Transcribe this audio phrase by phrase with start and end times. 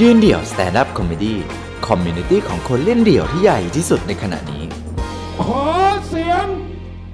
[0.00, 4.64] ยืนเดี่ยว stand-up comedy community ของคนเล่นเดี่ยวที่ใหญ่ที่สุดในขณะนี้
[5.42, 5.64] ขอ
[6.06, 6.46] เสียง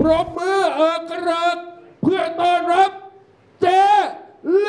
[0.00, 1.58] ปรบมือเอิกเกริก
[2.02, 2.90] เพื่อต้อนรับ
[3.60, 4.68] เจ๊หลิง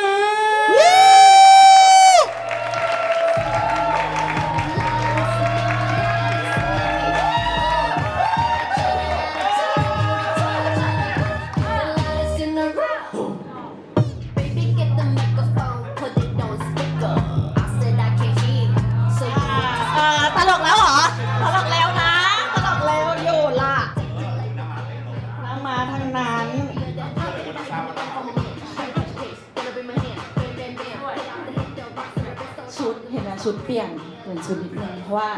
[33.50, 33.90] ชุดเปลี่ยน
[34.22, 35.30] เปลี่ยนชุดนิดนึงเพราะว่า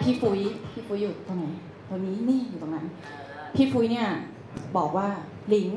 [0.00, 0.38] พี่ฟุย
[0.72, 1.44] พี่ฟุ้ยอยู่ตรงไหน
[1.88, 2.86] ตรงนี้นี่อยู่ตรงนั้น
[3.54, 4.06] พี่ฟุ้ยเนี่ย
[4.76, 5.08] บอกว่า
[5.48, 5.70] หลิง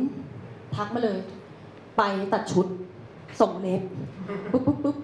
[0.75, 1.20] ทักมาเลย
[1.97, 2.02] ไป
[2.33, 2.67] ตัดชุด
[3.41, 3.81] ส่งเล็บ
[4.52, 4.97] ปุ๊บปุ๊บปุ๊บ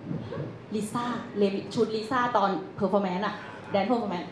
[0.76, 1.06] ลิซ่า
[1.38, 3.36] เล็บชุดลิซ่าตอนเพอร์ฟอร์แมนซ์อะ
[3.72, 4.32] แดนเพอร์ฟอร์แมนซ์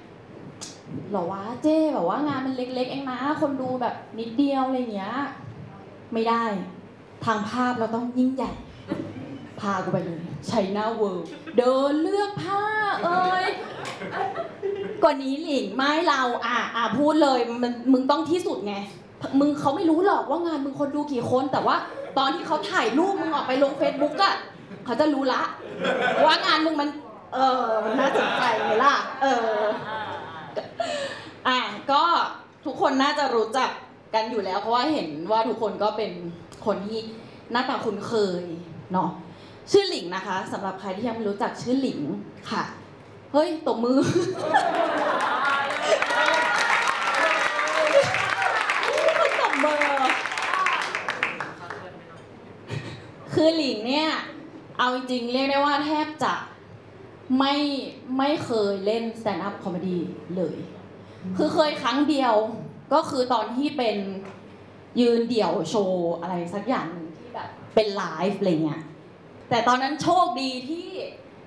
[1.12, 5.14] หรอวะเจ้แบบว่างานมันเล็กๆเองนะคนดูแบบนิดเดียวอะไรเงี้ย
[6.14, 6.44] ไม่ได้
[7.26, 8.52] ทางภาพเราต้องยิ่งใหญ่
[9.62, 11.26] พากูไปเลย China World
[11.58, 12.64] เดินเลือกผ้า
[13.04, 13.46] เอ้ย
[15.04, 18.76] ก่อนนี้หลิงไม่เราอะอะพูดเลยมันมึงต้องที่สุดไง
[19.40, 21.76] มึงเขาไม่รู้หรอกว่างานมึงคนดูกี่คน แต่ว่า
[22.18, 24.36] ตอนที่เขาถ่ายรูปมึงออกไปลงเฟซบุ๊กอะ
[24.86, 25.42] เขาจะรู้ละ
[26.26, 26.90] ว่างานมึงมัน
[27.34, 29.62] เออมันน่าสนใจไหมล่ะ เออ
[31.48, 31.60] อะ
[31.92, 32.04] ก็
[32.66, 33.70] ทุกคนน่าจะรู้จัก
[34.14, 36.12] กันอยู่แล้ว เพราะว่าเห็นว่าทุกคนก็เป็น
[36.66, 37.00] คนที่
[37.52, 38.44] หน้าตาคุ้นเคย
[38.94, 39.10] เนาะ
[39.72, 42.00] ชื่อหลิงนะคะสำหรับใครที่ยังไม่รู้จักชื่อหลิง
[42.52, 42.64] ค่ะ
[43.34, 44.00] เฮ้ยตบมือ
[49.20, 49.84] คนตบมือ
[53.34, 54.10] คือหลิงเนี่ย
[54.78, 56.34] เอาจริงเรียกได้ว่าแทบจะ
[57.40, 57.54] ไม่
[58.18, 59.98] ไม่เคยเล่น stand up comedy
[60.36, 60.56] เลย
[61.38, 62.34] คือเคยครั้งเดียว
[62.94, 63.98] ก็คือตอนที่เป็น
[65.00, 68.82] ยืนเดี่ยวโชว์อะไรสักอย่างที่แบบเป็นไลฟ์อะไรเงี้ย
[69.52, 70.90] แต่ตอนนั้นโชคดีที่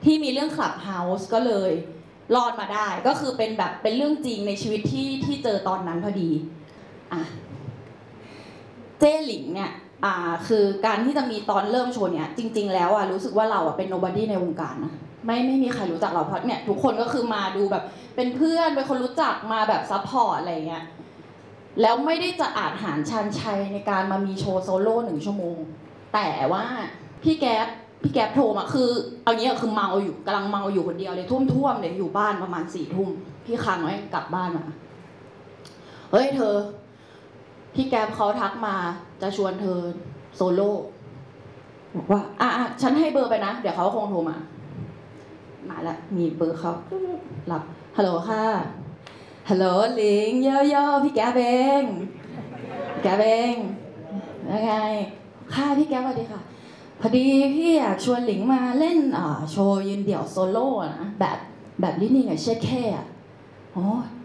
[0.05, 1.71] ที่มีเรื่อง Clubhouse ก็เลย
[2.37, 6.31] รอดมาได้ก็คือเป็นแบบเป็นเรื่องจริงในชีวิตที่ที่เจอตอนนั้นพอดี
[7.13, 7.23] อะ
[9.01, 9.73] เจ้หลิงเนี่ย
[10.05, 10.15] อ่า
[10.49, 14.93] คือการที่จะมีตอนเริ่มโชว์เนี่ยจริง ๆ แล้วอะรู้สึกว่าเราอะเป็น nobody ในวงการนะ
[15.27, 17.85] ไม่ไม่มีใครรู้จักเราเพราะเนี่ยทุกคนก็คือมาดูแบบ
[18.17, 20.85] เป็นเพื่อนเป็นคนรู้จักมาแบบ support อะไรเงี้ย
[21.81, 25.57] แล้วไม่ได้จะอาจหาญชาญชัยในการมามีโชว์โซโล่หนึ่งชั่วโมง
[26.15, 26.65] แต่ว่า
[27.23, 27.67] พี่แก๊ป
[28.07, 28.91] พี่แก๊ปโทรมาคือ
[29.23, 33.09] เอางี้คือเมาอยู่กำลังเมาอยู่คนเดียวเลยทุ่มท่วมๆเลยอยู่บ้านประมาณสี่ทุ่ม
[33.45, 34.65] พี่ค้างไว้กลับบ้านมา
[36.11, 36.55] เฮ้ยเธอ
[37.75, 38.75] พี่แก๊ปเขาทักมา
[39.23, 39.79] จะชวนเธอ
[40.37, 40.73] โซโล่
[41.97, 44.37] บอกว่า อะอะฉันให้เบอร์ไปนะ เดี๋ยวเขาคงโทรมา
[45.69, 46.73] มาแล้วมีเบอร์เขา
[47.51, 47.63] รับ
[47.97, 48.45] ฮัลโหลค่ะ
[49.51, 49.65] ฮัลโหลห
[50.01, 51.47] ลิงเยอะๆพี่แก๊ปเอ
[51.83, 51.85] ง
[53.03, 53.55] แก๊ปเอง
[54.51, 54.75] ยังไง
[55.55, 56.41] ค่ะพี่แก๊ปสวัสดีค่ะ
[57.00, 58.99] พอดีพี่อยากชวนหลิงมาเล่น
[59.50, 61.38] โชว์ยืนเดี่ยวโซโล่นะแบบ
[61.81, 62.82] แบบลินนี่กับเชคแค่
[63.75, 63.84] อ๋อ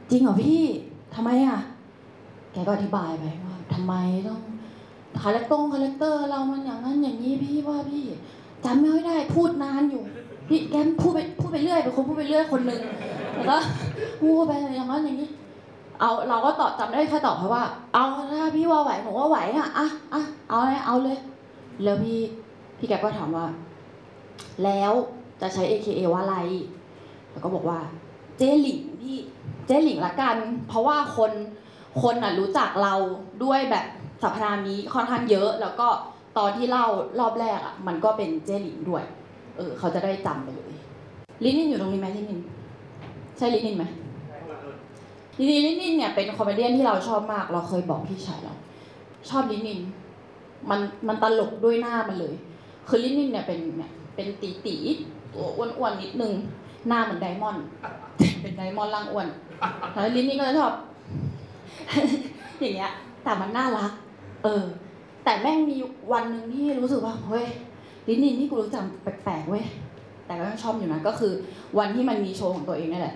[0.10, 0.64] จริงเหรอพี่
[1.16, 1.60] ทำไมอะ
[2.52, 3.94] แกก็อธิบายไปว่าทำไม
[4.28, 4.40] ต้อง
[5.22, 8.06] คาแรคตง character เรามันอย่างนั้นอย่างนี้พี่ว่าพี่
[8.66, 10.04] จำไม่ค่อยได้พูดนานอยู่
[10.48, 12.82] พี่แกพูดไปพูดไปเรื่อยเป็นคนพูดไปเรื่อยคนหนึ่ง
[13.36, 13.58] แล้วก็
[14.22, 15.30] พูดไปอย่างนั้นอย่างนี้
[16.00, 17.64] เอาเราก็ตอบจำได้แค่ตอบเพราะว่า
[17.94, 21.18] เอาถ้าพี่ว่าไหวหนูว่าไหวอะอะอะเอาเลยเอาเลย
[21.84, 22.20] แล้วพี่
[22.80, 23.46] พี่แกก็ถามว่า
[24.64, 24.92] แล้ว
[25.42, 26.38] จะใช้ AKA ว่าอะไร
[27.32, 27.80] แล้วก็บอกว่า
[28.38, 29.18] เจ๊หลิงพี่
[29.68, 30.36] เจ๊หลิงละกัน
[30.68, 31.32] เพราะว่าคน
[32.02, 32.94] คนอะรู้จักเรา
[33.44, 33.86] ด้วยแบบ
[34.22, 35.88] สรรพนามนี้ค่อนข้างเยอะ แล้วก็
[36.38, 36.86] ตอนที่เล่า
[37.20, 39.04] รอบแรกอะ มันก็เป็นเจ๊หลิงด้วย
[39.58, 40.72] เออ เขาจะได้จำไปเลย
[41.44, 42.40] ลินินอยู่ตรงนี้ไหมลินิน
[43.38, 43.86] ใช่ลินินไหม
[45.40, 48.54] ลินินลินินเนี่ยเป็น comedy ที่เราชอบมาก เราเคยบอกพี่ชายเรา
[49.30, 49.80] ชอบลินิน
[50.70, 52.36] มันมันตลกด้วยหน้ามันเลย
[52.90, 54.76] คือลินินเนี่ยเป็นเนี่ยเป็นตีตี
[55.34, 56.34] ตัวอ้วนๆนิดนึง
[56.88, 57.64] หน้าเหมือนไดมอนด์
[58.42, 59.28] เป็นไดมอนด์ร่างอ้วน
[59.92, 60.74] แล้วลินนี่ก็จะชอบ
[62.60, 62.92] อย่างเงี้ย
[63.24, 63.92] แต่มันน่ารัก
[64.44, 64.64] เออ
[65.24, 65.78] แต่แม่งมี
[66.12, 67.48] วันหนึ่งที่รู้สึกว่าเฮ้ย
[68.08, 69.64] ลินนี่นี่กูรู้จักแปลกๆเว้ย
[70.26, 71.34] แต่ก็ยังชอบอยู่นะก็คือ
[71.78, 73.16] วันที่มันมีโชว์ของตัวเองนี่แหละ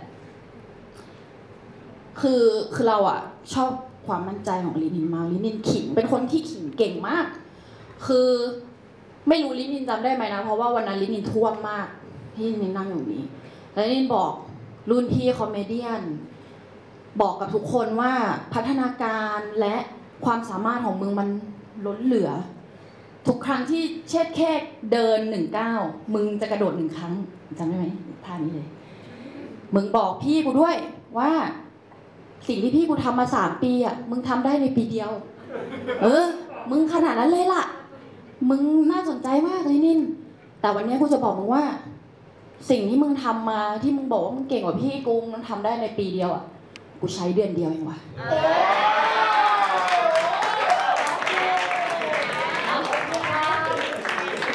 [2.21, 2.43] คือ
[2.73, 3.19] คือเราอะ
[3.53, 3.71] ชอบ
[4.07, 7.25] ความมั่นใจของลินินมากลินินขิงเป็นคนที่ขิงเก่งมาก
[8.05, 8.29] คือ
[9.27, 11.87] ไม่รู้ลินินจำได้ไหมนะ เพราะว่าวันนั้นลินินท่วมมาก
[12.35, 13.23] ที่ลินินนั่งอยู่นี้
[13.73, 14.31] แล้วลินินบอก
[14.89, 15.83] รุ่นพี่ comedy
[17.21, 18.13] บอกกับทุกคนว่า
[18.53, 19.75] พัฒนาการและ
[20.25, 21.29] ความสามารถของมึงมัน
[21.85, 22.31] ล้นเหลือ
[23.27, 24.51] ทุกครั้งที่เช็ดแค่
[24.91, 25.79] เดินหนึ่งก้าว
[26.13, 27.13] มึงจะกระโดดหนึ่งครั้ง
[27.57, 27.85] จำได้ไหม
[28.25, 28.67] ท่านี้เลย
[29.75, 30.75] มึงบอกพี่กูด้วย
[31.17, 31.31] ว่า
[32.47, 35.11] สิ่งที่พี่กูทำมาสามปีอะมึงทำได้ในปีเดียว
[36.01, 36.25] เออ
[36.71, 37.63] มึงขนาดนั้นเลยล่ะ
[38.49, 38.61] มึง
[38.91, 39.99] น่าสนใจมากเลยนิน
[40.61, 41.63] แต่วันนี้กูจะบอกมึงว่า
[42.69, 46.43] สิ่งที่มึงทำมาที่มึงบอกว่ามึงเก่งกว่าพี่กูมึงทำได้ในปีเดียวอะ
[46.99, 47.99] กูใช้เดือนเดียวเองว่ะ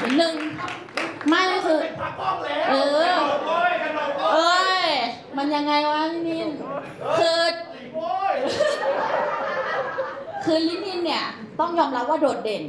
[0.02, 0.34] นิดนึง
[1.28, 1.80] ไม่เลยคือ
[2.70, 2.74] เอ
[3.08, 3.16] อ
[4.34, 4.90] เอ้ย
[5.36, 6.48] มันยังไงวะนิน
[7.18, 7.40] คือ
[10.44, 11.24] คือลินินเนี่ย
[11.60, 12.64] ต้องยอมรับว่าโดดเด่น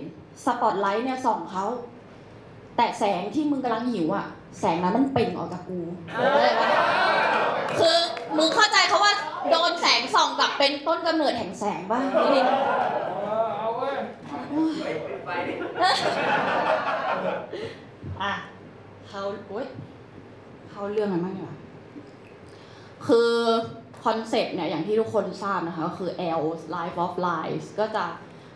[0.45, 1.65] สปอตไลท์เนี่ยส่องเขา
[2.77, 4.25] แต่แสงที่มึงกำลังหิวอะ
[4.59, 5.79] แสงนั้นมันเปล่งออกจากกู
[6.09, 6.69] เข้าใจปะ
[7.79, 7.97] คือ
[8.37, 9.13] มึงเข้าใจเขาว่า
[9.51, 12.45] โดนแสงส่องกลับเป็นต้นกำเนิดแห่งแสงป่ะลินิน
[13.57, 13.93] เอาเว้ย
[18.21, 18.33] อะ
[19.07, 19.65] เขาโอ๊ย
[20.69, 21.57] เขาเรื่องกันบ้างดีกว่า
[23.07, 23.31] คือ
[24.03, 26.11] คอนเซปต์เนี่ยอย่างที่ทุกคนทราบนะคะก็คือ
[26.41, 26.43] L
[26.75, 28.05] Life of Lies ก็จะ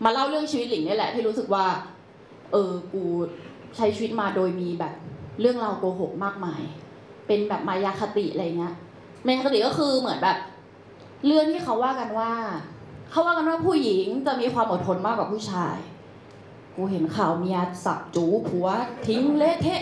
[0.03, 1.65] มาเล่าเรื่องชีวิตหลิงนี่แหละที่รู้สึกว่า
[2.51, 3.03] เออกู
[3.75, 4.93] ใช้ชีวิตมาโดยมีแบบ
[5.39, 6.61] เรื่องราวโกหกมากมาย
[7.27, 8.75] เป็นแบบมายาคติอะไรเงี้ย
[9.25, 10.37] มายาคติก็คือเหมือนแบบ
[11.25, 12.31] เรื่องที่เขาว่ากันว่า
[13.11, 15.75] เขาว่ากันว่าผู้หญิงจะมีความอดทนมากกว่าผู้ชาย
[16.75, 18.67] กูเห็นข่าวเมียสับจูผัว
[19.07, 19.81] ทิ้งเละเทะ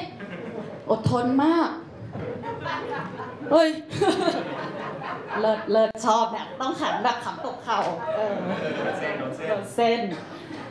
[0.89, 1.69] อดทนมาก
[3.51, 3.69] เฮ้ย
[5.39, 7.79] เลิศเลิศชอบเนี่ยต้องขันแบบขำตกเข่า
[8.15, 8.35] เออ
[8.77, 10.01] โดนเส้น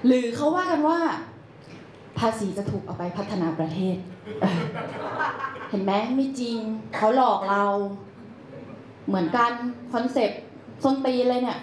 [0.06, 0.98] หรือเขาว่ากันว่า
[2.18, 3.96] ภาษีจะถูกเอาไปพัฒนาประเทศ
[4.42, 4.60] เออ
[5.70, 6.58] เห็นไหมไม่จริง
[6.96, 7.64] เขาหลอกเรา
[9.08, 9.52] เหมือนกัน
[9.92, 10.40] คอนเซปต์
[10.84, 11.58] ส้นตีนเลยเนี่ย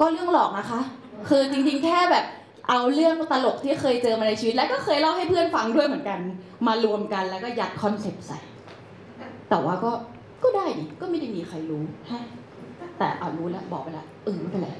[0.00, 0.80] ก็เรื่องหลอกนะคะ
[1.28, 2.24] คือจริงๆแค่แบบ
[2.68, 6.20] เอาเรื่องตลกที่เคยเจอมาในชีวิต แล้วก็เคยเล่าให้เพื่อนฟังด้วยเหมือนกัน
[6.66, 8.38] มารวมกันแล้วก็ยัดคอนเซปต์ใส่
[9.50, 9.90] แต่ว่าก็
[10.42, 12.22] ก็ได้นี่ก็ไม่ได้มีใครรู้ฮะ
[12.98, 14.70] แต่เอารู้แล้วบอกไปแล้วเออไม่เป็นไร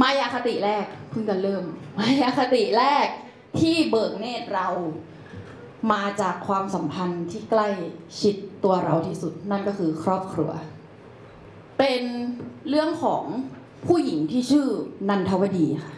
[0.00, 1.64] มายาคติแรกเพิ่งจะเริ่ม
[1.98, 3.06] มายาคติแรก
[3.60, 4.68] ที่เบิกเนตรเรา
[5.92, 7.68] มาจากความสัมพันธ์ที่ใกล้
[8.20, 10.50] ชิดตัวเราที่สุด นั่นก็คือครอบครัว
[11.78, 12.02] เป็น
[12.68, 13.24] เรื่องของ
[13.86, 14.66] ผู้หญิงที่ชื่อ
[15.08, 15.94] นันทวดีค่ะ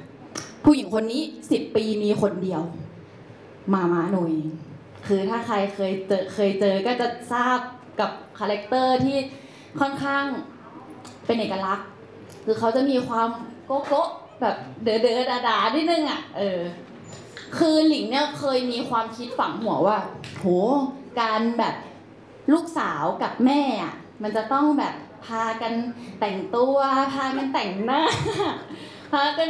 [0.65, 2.63] ผู้หญิงคนนี้สิบปีมีคนเดียว
[3.75, 4.33] มามาหน่ย
[5.07, 7.59] คือถ้าใครเคยเจอเคยเจอก็จะทราบ
[8.01, 9.17] กับ character ที่
[9.81, 10.25] ค่อนข้าง
[11.27, 11.87] เป็นเอกลักษณ์
[12.45, 13.29] คือเขาจะมีความ
[13.67, 14.09] โก๊ะโก๊ะ
[14.41, 16.61] แบบเด๋อเด๋อดาดานิดนึงอะเออ
[17.59, 19.99] คือหลิงเนี่ยเคยมีความคิดฝังหัวว่า
[20.39, 20.47] โห
[21.21, 21.75] การแบบ
[22.53, 24.95] ลูกสาวกับแม่อะมันจะต้องแบบ
[25.27, 25.73] พากัน
[26.21, 26.77] แต่งตัว
[27.15, 28.03] พากันแต่งหน้า
[29.13, 29.49] พากัน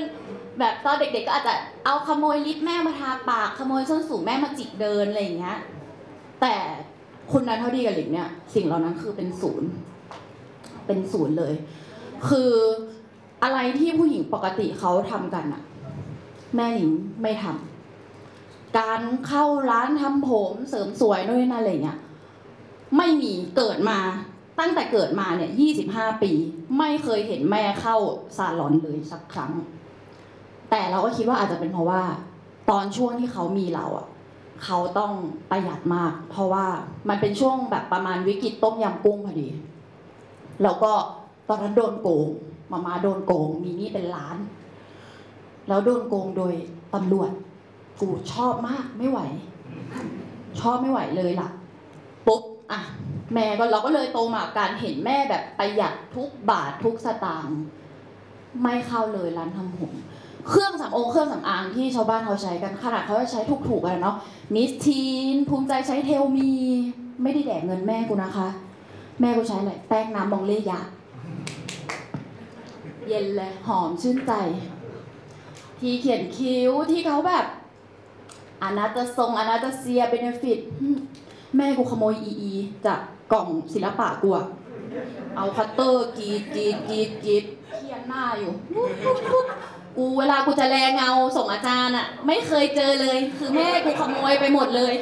[0.59, 1.55] แบบตอนเด็กๆก็อาจจะ
[1.85, 5.59] เอาขโมยลิปแม่มาทาปากขโมยส้นสูงแม่มาจิกเดินอะไรอย่างเงี้ย
[6.41, 6.55] แต่
[7.33, 9.69] คุณนันเท่าดีกับหลิงเนี่ย สิ่งเหล่านั้นคือเป็นศูนย์
[10.87, 11.55] เป็นศูนย์เลย
[12.29, 12.53] คือ
[13.43, 15.63] อะไรที่ผู้หญิงปกติเขาทำกันอะ
[16.55, 16.91] แม่หลิง
[17.23, 21.99] ไม่ทำการเข้าร้านทำผมเสริมสวยนู่นนั่นอะไรเงี้ย
[22.97, 23.99] ไม่มีเกิดมา
[24.61, 26.33] ตั้งแต่เกิดมาเนี่ยยี่สิบห้าปี
[26.79, 27.97] ไม่เคยเห็นแม่เข้า
[28.37, 29.53] ซาลอนเลยสักครั้ง
[30.71, 32.03] แต่เราก็คิดว่าอาจจะเป็นเพราะว่า
[32.71, 34.07] ตอนช่วงที่เขามีเราอะ
[34.63, 35.13] เขาต้อง
[35.51, 36.67] ประหยัดมาก เพราะว่า
[37.09, 39.49] มันเป็นช่วงแบบประมาณวิกฤตต้มยำกุ้งพอดี
[40.63, 40.93] แล้วก็
[41.49, 42.29] ตอนนั้นโดนโกง
[42.71, 44.37] มามาโดนโกง มีนี้เป็นล้าน
[45.69, 46.55] แล้วโดนโกงโดย
[46.95, 47.31] ตำรวจ
[48.01, 49.21] กูชอบมากไม่ไหว
[50.61, 51.49] ชอบไม่ไหวเลยล่ะ
[52.27, 52.43] ปุ๊บ
[52.73, 52.81] อะ
[53.35, 57.61] แม่ก็เราก็เลยโตมาการเห็นแม่แบบประหยัดทุกบาททุกสตางค์
[58.63, 59.93] ไม่เข้าเลยร้านทำผม
[60.49, 64.17] เครื่องสำอางเครื่องสำอางที่ชาวบ้านเขาใช้กันขนาดเขาจะใช้ถูกๆกันเนาะ
[64.55, 65.03] มิสที
[65.35, 66.51] นภูมิใจใช้เทลมี
[67.23, 68.49] ไม่ได้แดกเงินแม่กูนะคะ
[69.21, 70.81] แม่กูใช้อะไรแป้งน้ำมองเล่ยะ
[73.09, 74.33] เย็นเลยหอมชื่นใจ
[75.81, 77.47] ที่เขียนคิ้วที่เขาแบบ
[78.63, 80.59] อนาตาทรง Anastasia Benefit
[81.57, 82.53] แม่กูขโมย EE
[82.87, 83.01] จาก
[83.33, 84.47] กล่องศิลปะกูอะ
[85.37, 87.45] เอาคัตเตอร์กรีดกรีดกรีดกรีด
[87.77, 88.53] เขียนหน้าอยู่
[89.97, 94.95] กูเวลากูจะแลเงาส่งอาจารย์อะไม่เคยเจอเลย คือแม่กูขโมยไปหมดเลย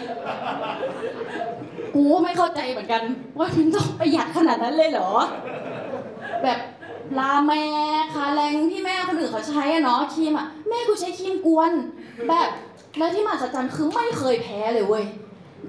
[1.94, 3.02] กูไม่เข้าใจเหมือนกัน
[3.38, 5.10] ว่ามันต้องประหยัดขนาดนั้นเลยเหรอ
[6.42, 6.58] แบบ
[7.18, 7.64] ลาแม่
[8.14, 11.72] คาแรงที่แม่คนอื่นเขาใช้อะเนาะครีมอะแม่กูใช้ครีมกวน
[12.28, 12.48] แบบ
[12.98, 15.04] แล้วที่มหัศจรรย์คือไม่เคยแพ้เลยเว้ย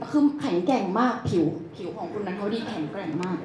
[0.10, 3.38] คือแข็งแกร่งมากผิว ผิวของคุณนั้นเขาดีแข็งแกร่งมาก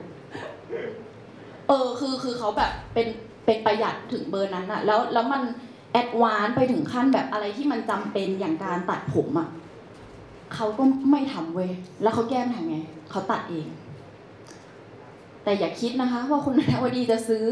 [1.69, 3.07] เออคือคือเขาแบบเป็น
[3.47, 5.43] เป็นประหยัดถึงเบอร์นั้นอะแล้วแล้วมัน
[5.93, 9.49] แอดวานไปถึงขั้นแบบอะไรที่มันจำเป็นอย่างการตัดผมอะ
[10.55, 11.71] เขาก็ไม่ทำเว้ย
[12.03, 12.77] แล้วเขาแก้ปัญหาไง
[13.11, 13.67] เขาตัดเอง
[15.43, 17.47] แต่อย่าคิดนะคะ ว่าคุณนวดีจะซื้อ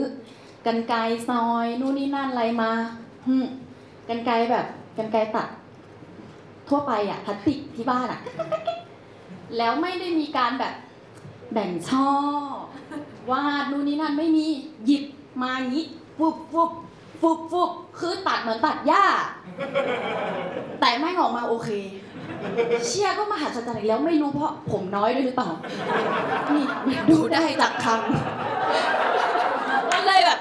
[0.66, 0.94] กันไก
[1.28, 2.70] ซอยนู่นนี่นั่นอะไรมา
[3.26, 3.36] หึ
[4.08, 4.66] กันไกแบบ
[4.98, 5.48] กันไกตัด
[6.68, 8.20] ทั่วไปอะพลาสติกที่บ้านอะ
[9.56, 10.74] แล้วไม่ได้มีการแบบ
[11.52, 12.08] แบ่งช่อ
[13.30, 14.46] วาดนู่นนี่นั่นไม่มี
[14.86, 15.04] หยิบ
[15.42, 15.86] มาอย่างนี้
[16.18, 16.70] ฟุบฟุบ
[17.20, 19.04] ฟุบฟุบคือตัดเหมือนตัดหญ้า
[20.80, 21.70] แต่แม่งออกมาโอเค
[22.86, 25.50] เชี่ยก็มหัศจรรย์อีกแล้วไม่รู้เพราะผมน้อยด้วยหรือเปล่า
[26.54, 26.64] นี่
[27.10, 30.38] ดูได้จากคำมันเลยแบบ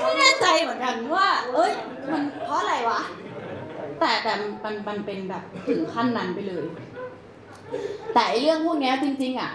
[0.00, 1.72] ไม่แน่ใจเหมือนกันว่า เอ้ย
[2.12, 3.00] มันเพราะอะไรวะ
[4.00, 4.32] แต่แต่
[4.64, 6.66] มันมันเป็นแบบถึงขั้นนั้นไปเลย
[8.14, 9.52] แต่ไอ้เรื่องพวกเนี้ยจริง ๆ อะ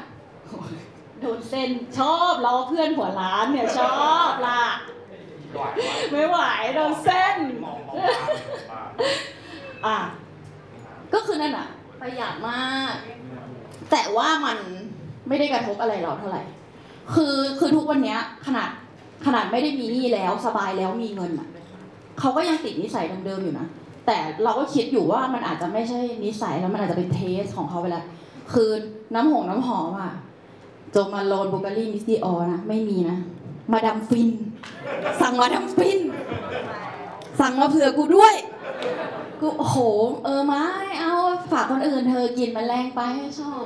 [1.21, 4.63] โดนเส้นชอบล้อเพื่อนหัวร้านเนี่ยชอบล่ะ
[6.11, 6.37] ไม่ไหว
[6.75, 7.37] โดนเส้น
[9.85, 9.99] อะ
[11.13, 11.67] ก็คือนั่นอะ
[12.01, 12.93] ประหยัดมาก
[13.91, 14.57] แต่ว่ามัน
[15.27, 16.43] ไม่ได้กระทบอะไรเราเท่าไหร่
[17.13, 18.69] คือคือทุกวันเนี้ยขนาด
[19.25, 21.47] ขนาดไม่ได้มีหนี้แล้วสบายแล้วมีเงินอะ
[22.19, 23.67] เขาก็ยังติดนิสัยเดิมๆอยู่นะ
[24.05, 28.05] แต่เราก็คิดอยู่ว่ามันอาจจะไม่ใช่นิสัยแล้วมันอาจจะเป็น taste ของเขาไปแล้ว
[28.53, 28.69] คือ
[29.13, 30.13] น้ำหงน้ำหอมอะ
[30.91, 33.17] Jo Malone Bvlgari Miss Dior นะไม่มีนะ
[33.71, 34.29] มาดามฟิน
[35.21, 35.99] สั่งมาดามฟิน
[37.39, 38.33] สั่งมาเผื่อกูด้วย
[39.39, 39.77] กูโอ้โห
[40.23, 40.63] เออไม่
[41.01, 41.15] เอา
[41.51, 43.63] ฝากคนอื่นเธอกินมันแรงไปให้ชอบ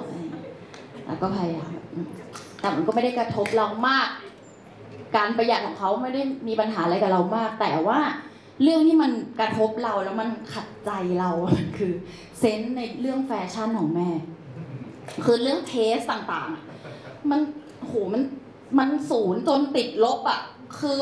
[1.06, 1.72] แล้วก็พยายาม
[2.60, 4.08] แต่มันก็ไม่ได้กระทบเรามาก
[5.16, 8.00] การประหยัดของเขาไม่ได้มีปัญหาอะไรกับเรามาก แต่ว่า
[8.64, 11.94] เรื่องที่มันกระทบเราแล้วมันขัดใจเรามันคือ
[12.40, 14.10] เซนส์ในเรื่องแฟชั่นของแม่
[15.26, 17.40] คือเรื่องเทสต่างๆ มัน
[17.86, 18.22] โหมัน
[18.78, 20.42] มันศูนย์จนติดลบอะ
[20.80, 21.00] คือ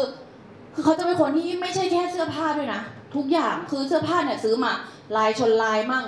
[0.73, 2.81] คือเขาจะเป็นคนที่ไม่ใช่แค่เสื้อผ้าด้วยนะ
[3.15, 4.71] ทุกอย่างคือเสื้อผ้าเนี่ยซื้อมา
[5.15, 6.05] ลายชนลายมั่ง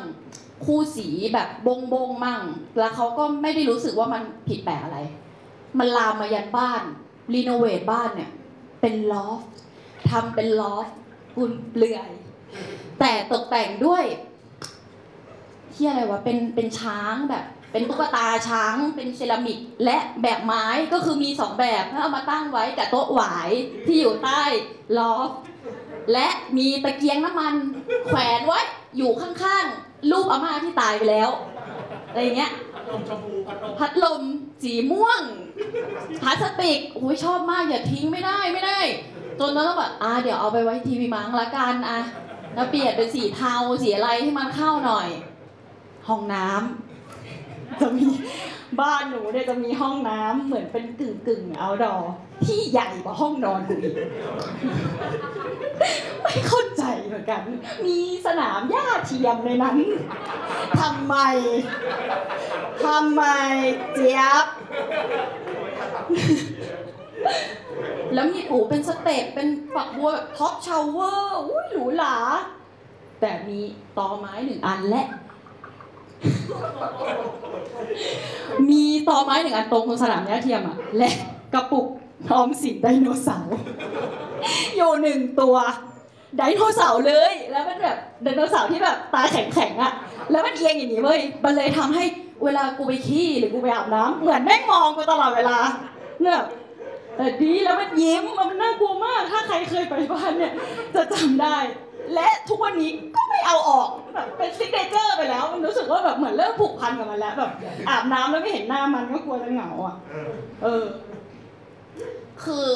[0.65, 2.41] คู่สีแบบบงบงมั่ง
[2.79, 4.99] แล้วเขาก็ไม่ได้รู้สึกว่ามันผิดแปลกอะไร
[5.79, 6.81] มันลามมายันบ้าน
[7.33, 8.31] รีโนเวทบ้านเนี่ย
[8.81, 9.41] เป็นลอฟ
[10.09, 10.87] ทำเป็นลอฟ
[11.37, 12.09] อุ่นเปลือย
[12.99, 14.03] แต่ตกแต่งด้วย
[15.73, 23.49] ที่อะไรวะเป็นเป็นช้างแบบ เป็นตุ๊กตาช้างเป็นเซรามิกและแบบไม้ก็คือมีสองแบบแล้วเอามาตั้งไว้กับโต๊ะหวาย
[23.85, 24.41] ที่อยู่ใต้
[24.97, 25.29] ลอฟ
[26.13, 27.53] และมีตะเกียงน้ำมัน
[28.07, 28.59] แขวนไว้
[28.97, 31.29] อยู่ข้างๆรูปอาม่าที่ตายไปแล้ว
[32.09, 32.51] อะไรอย่างเงี้ย
[33.77, 34.21] พัดลม
[34.63, 35.21] สีม่วง
[36.21, 38.79] พลาสติกโอ้ยชอบมากอย่าทิ้งไม่ได้ไม่ได้
[39.39, 41.99] จนต้องแบบอ่าเดี๋ยวเอาไปไว้ทีวีมังละกันอะ
[42.55, 45.09] แล้วเปลี่ยนเป็นสีเทาสีอะไรให้มันเข้าหน่อย
[46.07, 46.86] ห้องน้ำ
[47.81, 48.07] จะมี
[48.81, 51.95] บ้านหนูเนี่ยจะมีห้องน้ำเหมือนเป็นกึ่งกึ่งเอาดอ
[52.45, 53.95] ที่ใหญ่กว่าห้องนอนกูอีก
[56.21, 57.41] ไม่เข้าใจเหมือนกัน
[57.85, 59.77] มีสนามหญ้าเทียมในนั้น
[60.81, 61.15] ทำไม
[62.85, 63.23] ทำไม
[63.93, 64.45] เจี๊ยบ
[68.13, 72.17] แล้วมีโอ้เป็น step เป็นฝักบัวแบบ top shower อุ้ยหรูหรา
[73.21, 73.59] แต่มี
[73.97, 75.05] ตอไม้หนึ่งอันและ
[78.69, 81.09] มีตอไม้หนึ่งอันตรงสนามหญ้าเทียมอะ และ
[81.53, 81.87] กระปุก
[82.31, 83.55] ออมสินไดโนเสาร์
[84.75, 85.55] อยู่หนึ่งตัว
[86.37, 89.93] ไดโนเสาร์เลย แล้วมันแบบไดโนเสาร์ที่แบบตาแข็งๆอะ
[90.31, 92.03] แล้วมันเอียงอย่างนี้เว้ยมันเลยทำให้
[92.43, 95.57] เวลากูไปขี้หรือกูไปอาบน้ำเหมือนแม่งมองกูตลอดเวลา
[96.21, 96.41] เนี่ย
[97.17, 100.53] แต่ดีแล้วมันยิ้มมันน่ากลัวมาก ถ้าใครเคยไปบ้านเนี่ย
[100.95, 101.57] จะจำได้
[102.13, 107.51] และทุกวันนี้ก็ไม่เอาออกแบบเป็น signature ไปแล้ว มันรู้สึกว่าแบบเหมือนเริ่มผูกพันกับมันแล้วแบบ
[107.89, 109.95] อาบน้ำแล้วไม่เห็นหน้ามันก็กลัวจะเหงาอะ
[110.63, 110.83] เออ
[112.43, 112.67] คือ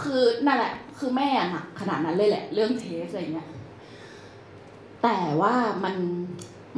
[0.00, 3.48] คือนั่นแหละ คือแม่อะหนักขนาดนั้นเลยแหละ เรื่อง taste อะไรเงี้ย
[5.02, 5.94] แต่ว่ามัน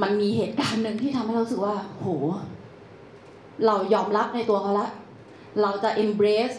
[0.02, 2.06] มันมีเหตุการณ์หนึ่งที่ทำให้เรารู้สึกว่า โห
[3.66, 4.88] เรายอมรับในตัวเขาละ
[5.62, 6.56] เราจะ embrace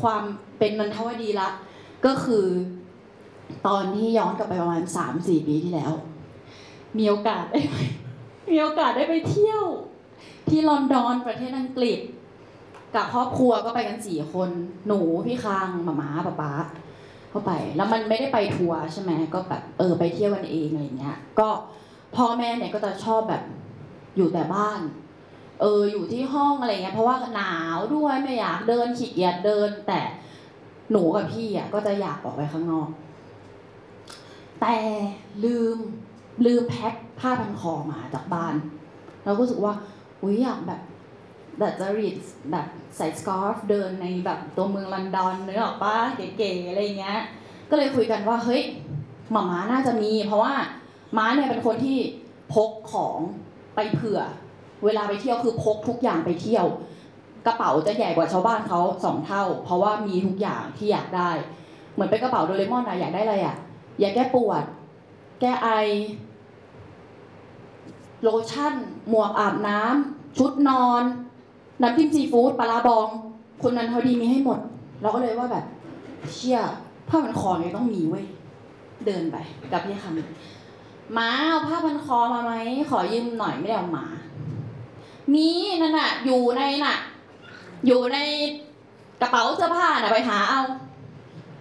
[0.00, 0.22] ความ
[0.58, 1.48] เป็นนันทวดีละ
[2.06, 2.44] ก็คือ
[3.66, 5.92] ตอนที่ย้อนกลับไปประมาณสามสี่ปีที่แล้ว
[6.98, 7.76] มีโอกาสได้ไป
[8.50, 9.64] มีโอกาสได้ไปเที่ยว
[10.48, 12.00] ที่ลอนดอนประเทศอังกฤษ
[12.94, 14.50] กับครอบครัวก็ไปกันสี่คน
[14.86, 16.52] หนูพี่คางหมามาป๊าป๊า
[17.30, 21.48] เข้าไป แล้วมันไม่ได้ไปทัวร์ใช่ไหมก็แบบเออไปเที่ยวกันเองอะไรเงี้ย ก็
[22.16, 23.42] พ่อแม่เนี่ยก็จะชอบแบบ
[24.16, 24.80] อยู่แต่บ้าน
[25.60, 30.00] เอออยู่ที่ห้องอะไรเงี้ยเพราะว่าหนาวด้วยไม่อยากเดินขี้เกียจเดิน แต่
[30.90, 32.88] หนูกับพี่อะก็จะอยากออกไปข้างนอก
[34.60, 34.76] แต่
[35.44, 35.76] ลืม
[36.46, 38.54] ลืมแพ็คผ้าพันคอมาจากบ้าน
[39.24, 39.74] เราก็รู้สึกว่า
[40.22, 40.80] อุ้ยอยากแบบ
[41.58, 42.16] แบบจะรีด
[42.50, 47.20] แบบใส่สการ์ฟเดินในแบบตัวเมืองลอนดอนเนึกออกปะเก๋ๆอะไรเงี้ย
[47.70, 48.62] ก็เลยคุยกันว่าเฮ้ย
[49.32, 50.54] หมาม้าน่าจะมี เพราะว่า
[51.16, 51.98] ม้าเนี่ยเป็นคนที่
[52.54, 53.18] พกของ
[53.74, 54.20] ไปเผื่อ
[54.84, 56.66] เวลาไปเที่ยวคือพกทุกอย่างไปเที่ยว
[57.46, 61.30] กระเป๋าจะใหญ่กว่าชาวบ้านเขาสองเท่า เพราะว่ามีทุกอย่างที่อยากได้
[61.94, 63.56] เหมือนเป็นกระเป๋าโดเรมอนอะอยากได้อะไรอะ
[64.02, 64.64] ยาแก้ปวด
[65.40, 65.68] แก้ไอ
[68.22, 68.74] โลชั่น
[69.08, 71.02] หมวกอาบน้ำ ชุดนอน
[71.80, 73.08] น้ำจิ้มซีฟู้ดปลาบอง
[73.62, 74.58] คนนั้นเขาดีมีให้หมด
[75.00, 75.64] เราก็เลยว่าแบบ
[76.32, 76.58] เชี่ย
[77.08, 78.24] ผ้าพันคอเนี่ยต้องมีเว้ย
[79.06, 79.36] เดินไป
[79.72, 82.52] กับพี่คำมาเอาผ้าพันคอมาไหม
[82.90, 84.06] ขอยืมหน่อยไม่ได้เอามา
[85.34, 85.48] มี
[85.82, 86.96] นั่นน่ะ อยู่ในน่ะ
[87.86, 88.18] อยู่ใน
[89.20, 90.60] กระเป๋าเสื้อผ้าน่ะไปหาเอา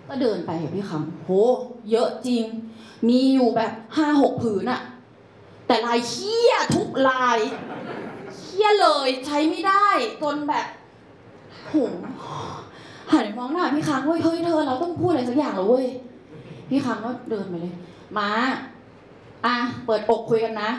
[0.10, 1.30] ก็เดินไปพี่คำโห
[1.92, 2.44] เยอะจริง
[3.10, 4.82] มีอยู่แบบห้าหกผืนอะ
[5.68, 7.40] แต่ลายเขี้ยทุกลาย
[8.36, 9.88] เขี้ยเลยใช้ไม่ได้
[10.22, 10.66] จนแบบ
[11.68, 11.74] โห
[13.12, 15.88] หันไปมองหน้าพี่ค้างเว้ยเฮ้ยเธอเราต้องพูดอะไรสักอย่างแล้วเว้ย
[16.70, 17.74] พี่ค้างก็เดินไปเลย
[18.18, 18.30] มา
[19.46, 20.70] อะเปิดอกคุยกันนะ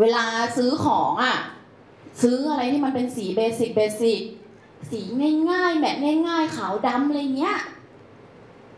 [0.00, 0.24] เวลา
[0.56, 1.34] ซื้อของอะ
[2.22, 4.20] ซื้ออะไรที่มันเป็นสีเบสิกเบสิก
[4.90, 5.00] สี
[5.50, 5.96] ง่ายๆแบบ
[6.28, 7.56] ง่ายๆขาวดำอะไรเงี้ย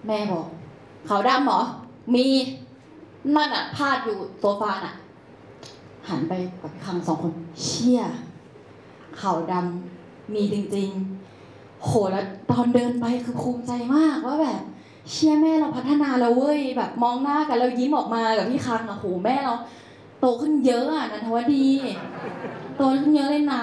[0.06, 0.46] แม่บอก
[1.08, 1.62] ขาวดำเหรอ
[2.14, 2.26] มี
[3.36, 4.94] มันอะพาดอยู่โซฟาน่ะ
[6.08, 7.32] หันไปกับพี่คังสองคน
[7.62, 8.00] เชี่ย
[9.20, 14.60] ขาวดำมีจริงๆ โหแล้วตอนเดินไปคือภูมิใจมากว่าแบบ
[15.10, 19.54] เชี่ยแม่เราพัฒนาแล้วเว้ยแบบมองหน้ากันแล้วยิ้มออกมากับพี่คังอะโหแม่เรา
[20.20, 21.66] โตขึ้นเยอะอะนันทวดี
[22.76, 23.56] โตขึ้นเยอะเลยน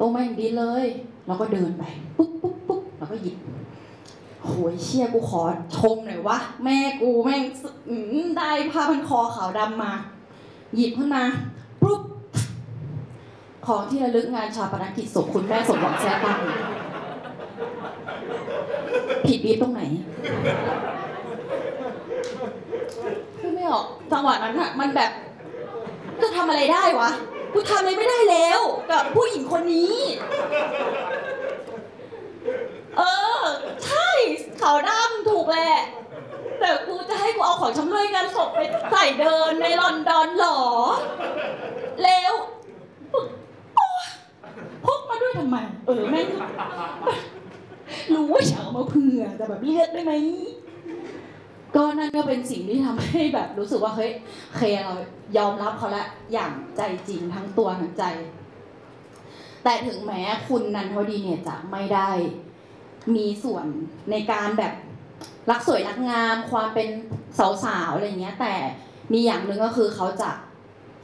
[0.00, 0.86] ตมาอย่างดีเลย
[1.26, 1.84] แล้วก็เดินไป
[2.16, 3.36] ปุ๊บปุ๊บปุ๊บแล้วก็หยิบ
[4.44, 5.42] โหยเชี่ยกูขอ
[5.76, 7.42] ชมหน่อยวะแม่กูแม่ง
[8.38, 9.92] ได้ผ้าพันคอขาวดำมา
[10.74, 11.24] หยิบขึ้นมา
[11.82, 12.00] ปุ๊บ
[13.66, 16.38] ของที่ระลึกงานชาปนกิจศพคุณแม่สมหวังแซ่ตัง
[19.26, 19.82] ผิดบีบตรงไหน
[23.38, 25.10] คือไม่ออกจังหวะนั้นอะมันแบบ
[26.20, 27.10] จะทำอะไรได้วะ
[27.52, 29.96] กูทำอะไรไม่ได้แล้ว กับผู้หญิงคนนี้
[32.98, 33.02] เอ
[33.42, 33.44] อ
[33.84, 34.08] ใช่
[34.60, 35.74] ขาวดำถูกแหละ
[36.60, 40.60] แต่กูจะให้กูเอาของชำร่วยงานศพไปใส่เดินในลอนดอนหรอ
[42.04, 42.32] แล้ว
[44.84, 46.26] พกมาด้วยทำไม เออแม่ง
[48.14, 50.12] รู้ว่าอยาเอามาเผื่อแต่แบบเลือกได้ไหม
[51.76, 54.10] ก็นั่นก็เป็นสิ่งที่ทำให้แบบรู้สึกว่าเฮ้ย
[54.56, 54.94] เคเรา
[55.36, 58.04] ยอมรับเขาละอย่างใจจริงทั้งตัวทั้งใจ
[59.64, 62.10] แต่ถึงแม้คุณนันทวดีเนี่ยจะไม่ได้
[63.14, 63.66] มีส่วน
[64.10, 64.72] ในการแบบ
[65.50, 66.88] รักสวยรักงาม ความเป็น
[67.64, 68.54] สาวๆอะไรเงี้ย แต่
[69.12, 70.30] มีอย่างหนึ่งก็คือเขาจะ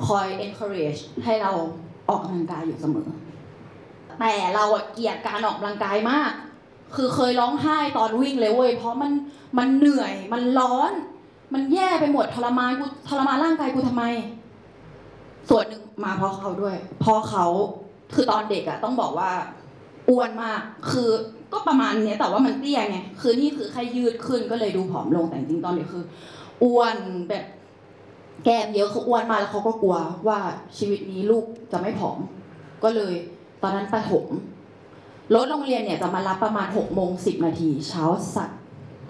[0.06, 1.52] คอย encourage ให้เรา
[2.08, 3.08] ออกกำลังกายอยู่เสมอ
[4.20, 6.32] แต่เราเกลียดการออกกำลังกายมาก
[6.94, 9.12] คือเคยร้องไห้ตอนวิ่งเลยเว้ยเพราะมัน
[9.58, 10.92] มันเหนื่อย มันร้อน
[11.54, 14.04] มันแย่ไปหมดทรมานกูทรมานร่างกายกูทำไม
[15.50, 17.46] ส่วนหนึ่งมาเพราะเขาด้วยเพราะเขา
[18.14, 19.30] คือตอนเด็กอะต้องบอกว่า
[20.10, 21.10] อ้วนมาก คือ
[21.52, 26.04] ก็ประมาณเนี้ยแต่ว่ามันเตี้ยไงคือนี่คือแค่ยืดขึ้นก็เลยดูผอมลงแต่จริงตอนเด็กคือ
[26.64, 26.96] อ้วน
[27.28, 27.44] แบบ
[28.44, 29.96] แก้มเยอะคืออ้วนมาแล้วเขาก็กลัว
[30.28, 30.38] ว่า
[30.78, 32.18] ชีวิตนี้ลูกจะไม่ผอม
[32.82, 33.14] ก็เลย
[33.62, 34.26] ตอนนั้นประถม
[35.34, 38.60] รถโรงเรียนเนี่ยจะมารับประมาณหกโมงสิบนาทีเช้าสัตว์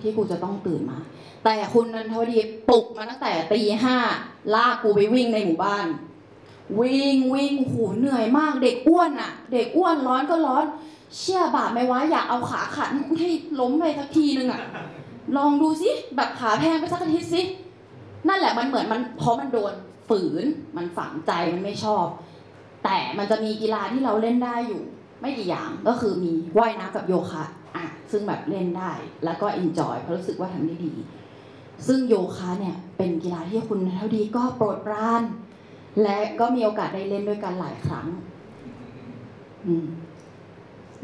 [0.00, 0.98] ที่กูจะต้องตื่นมา
[1.44, 3.96] แต่คุณนันทวดีปลุกมาตั้งแต่ตีห้า
[4.54, 5.86] ลากกูไปวิ่งในหมู่บ้าน
[6.80, 10.64] วิ่งวิ่งหูเหนื่อยมากเด็กอ้วนอะเด็กอ้วนร้อนก็ร้อน
[11.16, 14.60] เชี่ยบาปไหมวะอยากเอาขาขันให้ล้มไปสักทีนึงอะ
[15.36, 17.42] ลองดูสิแบบขาแพงไปสักอาทิตย์สิ
[18.28, 19.72] นั่นแหละมันเหมือนมันเพราะมันโดน
[20.08, 20.44] ฝืน
[20.76, 22.06] มันฝังใจมันไม่ชอบ
[22.84, 24.82] แต่มันจะมีกีฬาที่เราเล่นได้อยู่
[25.24, 27.44] ไม่กี่อย่างก็คือมีว่ายน้ำกับโยคะ
[27.76, 28.92] อะซึ่งแบบเล่นได้
[29.24, 30.94] แล้วก็เอนจอยเพราะรู้สึกว่าทำได้ดี
[31.86, 35.22] ซึ่งโยคะเนี่ยเป็นกีฬาที่คุณเท่าดีก็โปรดปราน
[36.02, 38.06] และก็มีโอกาสได้เล่นด้วยกันหลายครั้ง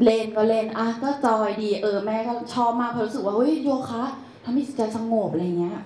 [0.03, 4.03] เล่นก็เล่นอะก็จอยดีเออแม่ก็ชอบมากเพราะรู้สึกว่าเฮ้ยโยคะ
[4.43, 5.79] ทำให้จิตใจสงบอะไรเงี้ย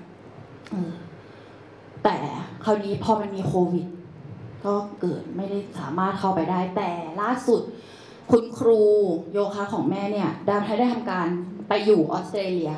[2.03, 2.15] แต่
[2.63, 3.87] คราวนี้พอมันมีโควิด
[4.65, 6.89] ก็เกิดไม่ได้สามารถเข้าไปได้แต่
[7.21, 7.61] ล่าสุด
[8.31, 8.81] คุณครู
[9.33, 11.27] โยคะของแม่เนี่ยได้ได้ทำการ
[11.67, 12.73] ไปอยู่ออสเตรเลีย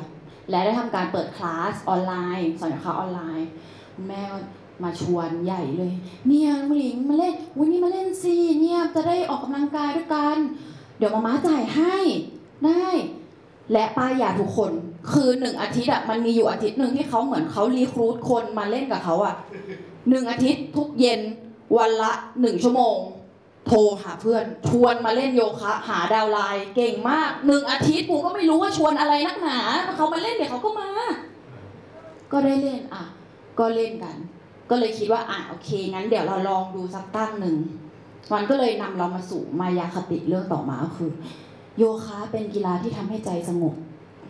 [0.50, 3.48] และได้ทำการเปิดคลาสออนไลน์สอนโยคะออนไลน์
[3.94, 4.22] คุณแม่
[4.82, 5.92] มาชวนใหญ่เลย
[6.28, 10.36] เนี่ยน้องหลิงมาเล่นวันนี้มาเล่นสิเนี่ยจะได้ออกกำลังกายด้วยกัน
[10.98, 11.96] เดี๋ยวมาม่าจ่ายให้
[12.66, 12.86] ได้
[13.72, 14.72] และป้ายยาทุกคน
[15.12, 19.34] คือหนึ่งอาทิตย์อะมันมีอยู่อาทิตย์หนึ่งที่เขาเหมือนเขารีครูดคนมาเล่นกับเขาอะ
[20.08, 21.20] หนึ่งอาทิตย์ทุกเย็น
[21.76, 22.96] วันละหนึ่งชั่วโมง
[23.68, 29.58] โทรหาเพื่อนชวนมาเล่นโยคะ หาดาวไลน์เก่งมากหนึ่งอาทิตย์กูก็ไม่รู้ว่าชวนอะไรนักหนา
[29.96, 30.88] เขามาเล่นเดี๋ยวเขาก็มา
[32.32, 33.04] ก็ได้เล่นอะ
[33.58, 34.16] ก็เล่นกัน
[34.70, 37.56] ก็เลยคิดว่าอะโอเคงั้นเดี๋ยวเราลองดูสักตั้งหนึ่ง
[38.32, 41.10] มันก็เลยนำเรามาสู่มายาคติเรื่องต่อมาก็คือ
[41.78, 43.74] โยคะเป็นกีฬาที่ทำให้ใจสงบ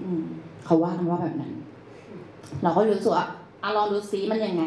[0.03, 0.23] อืม
[0.65, 1.53] เขาว่ากันว่าแบบนั้น
[2.63, 3.27] เราก็รู้สึกว่า
[3.63, 4.65] อะลองดูซิมันยังไง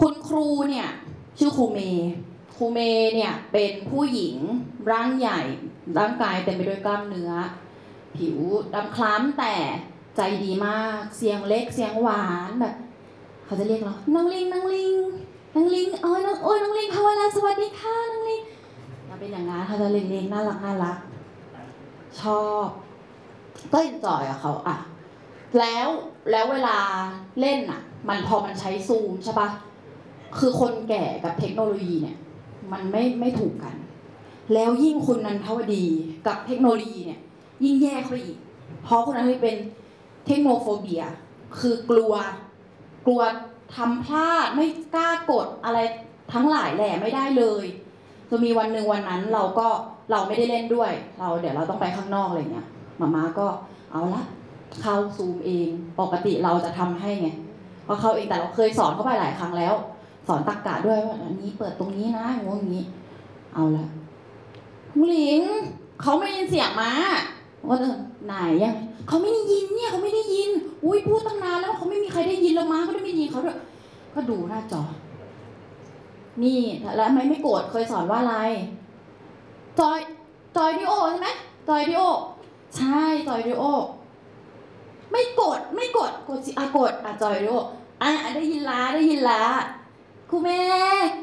[0.00, 0.88] คุณครูเนี่ย
[1.38, 2.12] ชื่อครูเมย์
[2.56, 4.36] ครูเมย์เนี่ยเป็นผู้หญิง
[4.90, 5.40] ร่างใหญ่
[5.98, 7.32] ร่างกายเต็มไปด้วยกล้ามเนื้อ
[8.16, 8.38] ผิว
[8.74, 9.54] ดำคล้ำแต่
[10.16, 12.74] ใจดีมากเสียงเล็กเสียงหวานแบบ
[13.44, 14.94] เขาจะเรียกเราน้องลิงน้องลิง
[15.54, 18.42] น้องลิงโอ้ยน้องโอ้ยน้องลิงเขาแล้วสวัสดีค่ะน้องลิง
[19.06, 20.96] เราเป็นอย่างนั้นเขาจะเล็งๆน่ารักน่ารัก
[22.20, 22.66] ชอบ
[23.72, 24.76] ก็ enjoy กับเขาอะ
[25.58, 25.88] แล้ว
[26.30, 26.78] แล้วเวลา
[27.40, 29.48] เล่นอะ มันพอมันใช้ซูมใช่ปะ
[30.38, 32.16] คือคนแก่กับเทคโนโลยีเนี่ย
[32.72, 33.74] มันไม่ไม่ถูกกัน
[34.54, 35.84] แล้วยิ่งคุณนันทวดี
[36.26, 37.20] กับเทคโนโลยีเนี่ย
[37.64, 38.38] ยิ่งแย่เข้าไปอีก
[38.84, 39.56] เพราะคุณนันทวดีเป็น
[40.26, 41.02] technophobia
[41.58, 42.12] คือกลัว
[43.06, 43.22] กลัว
[43.76, 45.78] ทำพลาดไม่กล้ากดอะไร
[46.32, 47.64] ทั้งหลายแหล่ไม่ได้เลย
[48.30, 49.68] จะมีวันหนึ่งวันนั้นเราก็
[50.10, 52.66] เราไม่ได้เล่นด้วย เราเดี๋ยวเราต้องไปข้างนอกอะไรเงี้ย
[53.00, 53.46] มาม่าก็
[53.90, 54.22] เอาละ
[54.80, 55.68] เข้าซูมเอง
[56.00, 57.28] ปกติเราจะทำให้ไง
[57.84, 59.74] เพราะเขาเองแต่เราเคยสอนเขาไปหลายครั้งแล้ว
[60.26, 62.84] สอนตักกะด้วยว่าอันนี้เปิดตรงนี้นะอย่างงอย่างนี้
[63.54, 63.86] เอาละ
[64.92, 65.42] คุณหลิง
[66.02, 66.90] เขาไม่ได้ยินเสียงมา
[67.68, 67.94] ว่าเออ
[68.26, 68.74] ไหนยัง
[69.08, 70.50] เขาไม่ได้ยินเนี่ยเขาไม่ได้ยิน
[70.84, 73.58] อุ้ยพูดตั้งนานแล้วเขาไม่มีใครได้ยินแล้วมาก็ได้ไม่ยินเขาด้วย
[74.14, 74.82] ก็ดูหน้าจอ
[76.42, 76.60] นี่
[76.96, 78.36] แล้วไม่ไม่โกรธเคยสอนว่าอะไร
[79.80, 81.28] join join audio ใช่ไหม
[81.68, 82.02] join audio
[82.76, 83.64] ใช่ join audio
[85.10, 87.54] ไม่กดไม่กดกดสิอะกดอะจอยดิโอ
[88.02, 89.42] อะได้ยินละได้ยินละ
[90.34, 90.62] ครูเมย์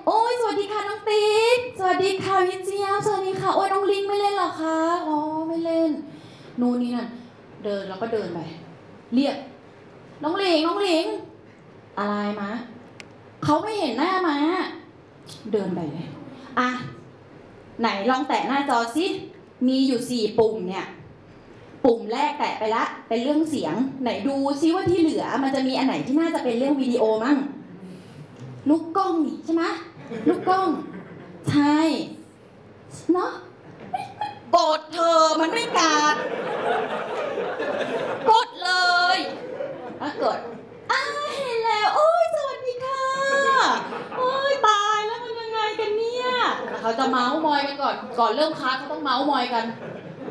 [0.08, 5.18] โอ้ยสวัสดีค่ะน้องติ๊กสวัสดีค่ะพี่เจียบสวัสดีค่ะโอ้ยน้องลิงไม่เล่นหรอคะอ๋อ
[5.48, 5.92] ไม่เล่น
[6.60, 7.08] นู่นนี่นั่น
[7.64, 8.40] เดินแล้วก็เดินไป
[9.14, 9.36] เรียก
[10.24, 11.06] น้องลิงน้องลิง
[11.98, 12.52] อะไรมะ
[13.44, 14.38] เขาไม่เห็นหน้ามา
[15.52, 16.08] เดินไปเลย
[16.60, 16.70] อะ
[17.82, 19.06] ไหนลองแตะหน้าจอสิ
[19.68, 20.86] มีอยู่สี่ปุ่มเนี่ย
[21.86, 27.38] ปุ่มแรกแตะไปละเป็นเรื่องเสียง ไหนดูซิว่าที่เหลือมันจะมีอันไหนที่น่าจะเป็นเรื่องวิดีโอมั่ง
[28.70, 29.64] ลูกกล้องนี่ใช่ไหม
[30.28, 30.70] ลูกกล้อง
[31.50, 31.78] ใช่
[33.14, 33.32] เนาะ
[34.56, 36.16] กดเธอมันไม่กาด
[38.30, 38.72] กดเล
[39.16, 39.18] ย
[40.02, 40.40] อะกด
[40.92, 41.02] อ้า
[41.38, 43.04] เห็นแล้ว โอ้ยสวัสดีค่ะ
[44.18, 46.26] โอ้ยตายแล้วมันยังไงกันเนี่ย
[46.80, 49.66] เขาจะเมาส์มอยกันก่อน ก่อนเริ่มค้าเขาต้องเมาส์มอยกัน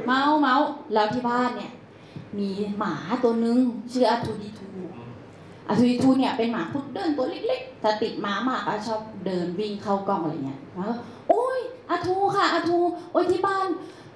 [0.06, 1.72] เมาส์เมาส์แล้วที่บ้านเนี่ย
[2.38, 2.48] มี
[2.78, 3.58] หมาตัวนึง
[3.92, 4.67] ชื่ออาทูดีทู
[5.68, 10.94] R2-D2 เนี่ยเป็นหมาพุดเดิ้ลตัวเล็กๆแต่ติดม้ามากอะชอบเดินวิ่งเข้ากล้องอะไรเงี้ยแล้วก็
[11.28, 11.58] โอ้ย
[11.90, 12.78] อาทูค่ะอาทู
[13.12, 13.66] โอ้ยที่บ้าน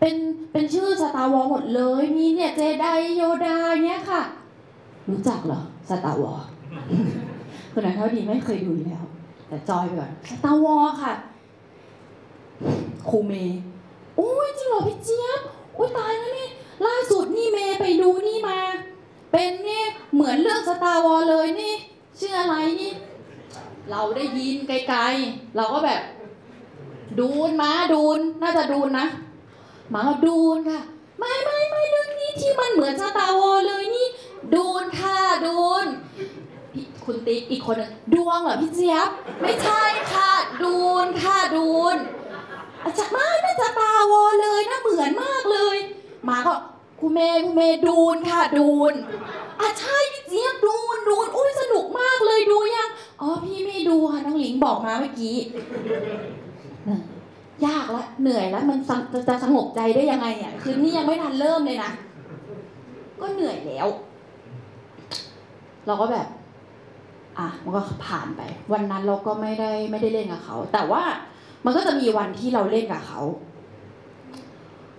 [0.00, 0.16] เป็น
[0.52, 2.86] เป็นชื่อ Star Wars หมดเลยมีเนี่ยเจได
[3.16, 4.22] โยดาเนี้ยค่ะ
[5.08, 6.40] รู้จักเหรอ Star Wars
[7.72, 9.04] คนนั้นเท่าดีไม่เคยดูแล้ว
[9.48, 11.12] แต่ join ไปก่อน Star Wars ค่ะ
[13.08, 13.60] ครูเมย์
[14.16, 15.40] โอ้ยจริงเหรอพี่เจี๊ยบ
[15.74, 16.48] โอ้ยตายแล้วนี่
[16.86, 18.58] ล่าสุดนี่เมย์ไปดูนี่มา
[19.32, 21.74] เป็นนี่เหมือนเรื่อง Star Wars เลยนี่
[22.18, 22.92] ชื่ออะไรนี่
[23.90, 26.02] เราได้ยินไกลๆ เราก็แบบ
[27.20, 29.06] Dune มา Dune น่าจะ Dune นะ
[29.90, 30.80] หมาก็ Dune ค่ะ
[31.18, 34.06] ไม่ไม่ไม่เรื่องนี้ที่มันเหมือน Star Wars เลยนี่
[34.54, 35.86] Dune ค่ะ Dune
[36.72, 39.08] พี่คุณติ๊กอีกคนนึงดวงเหรอพี่เจี๊ยบ
[39.40, 40.32] ไม่ใช่ค่ะ
[40.62, 41.96] Dune ค่ะ Dune
[42.82, 45.76] อาจจะไม่ไม่สตาวอเลยนะเหมือนมากเลย
[46.24, 46.54] หมาก็
[47.02, 48.94] คุณเมย์คุณเมย์ดูนค่ะดูน
[49.60, 52.88] อะใช่พี่เจี๊ยบดูนดูนอุ้ยสนุกมากเลยดูยัง
[53.20, 55.36] อ๋อพี่ไม่ดูค่ะน้องหลิงบอกมาเมื่อกี้
[57.66, 61.90] ยากละเหนื่อยแล้วมันจะจะจะสงบใจได้ยังไงอะคืนนี้ยังไม่ทันเริ่มเลยนะ
[63.20, 63.88] ก็เหนื่อยแล้ว
[65.86, 66.26] เราก็แบบ
[67.38, 71.02] อะมันก็ผ่านไป วันนั้นเราก็ไม่ได้ไม่ได้เล่นกับเขา แต่ว่า
[71.64, 73.20] มันก็จะมีวันที่เราเล่นกับเขา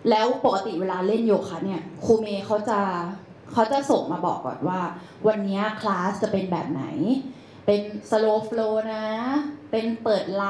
[0.10, 2.80] แล้วปกติเวลาเล่นโยคะเนี่ยครูเมย์เขาจะ
[3.52, 4.80] เขาจะส่งมาบอกก่อนว่า
[5.28, 6.84] วันนี้คลาสจะเป็นแบบไหน
[7.66, 9.06] เป็น slow flow นะ
[9.72, 10.46] เป็นเปิดไหล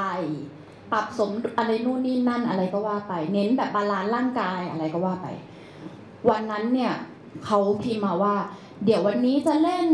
[0.92, 5.26] ปรับสมดุลอะไรนู่นนี่นั่นอะไรก็ว่าไป เน้นแบบ balance ร่างกายอะไรก็ว่าไป
[6.30, 6.94] วันนั้นเนี่ย
[7.44, 8.36] เขาพิมพ์มาว่า
[8.84, 9.86] เดี๋ยววันนี้จะเล่น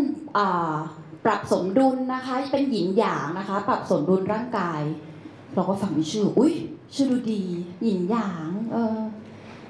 [1.24, 4.80] ปรับสมดุลนะคะ เป็นหยินหยางนะคะ ปรับสมดุลร่างกาย
[5.54, 6.54] เราก็ฟังชื่อ อุ้ย
[6.94, 7.42] ชื่อดูดี
[7.82, 8.98] หยินหยาง เออ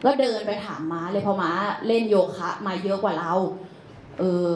[0.05, 1.51] ก็เดินไปถามม้าเลยเพราะม้า
[1.87, 3.33] เล่นโยคะมาเยอะกว่าเรา
[4.19, 4.49] เออ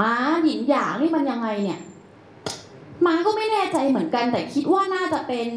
[0.00, 0.12] ม้า
[0.44, 1.80] หยินหยางนี่มันยังไงเนี่ย
[3.06, 5.48] ม้าก็ไม่แน่ใจเหมือนกัน แต่คิดว่าน่าจะเป็น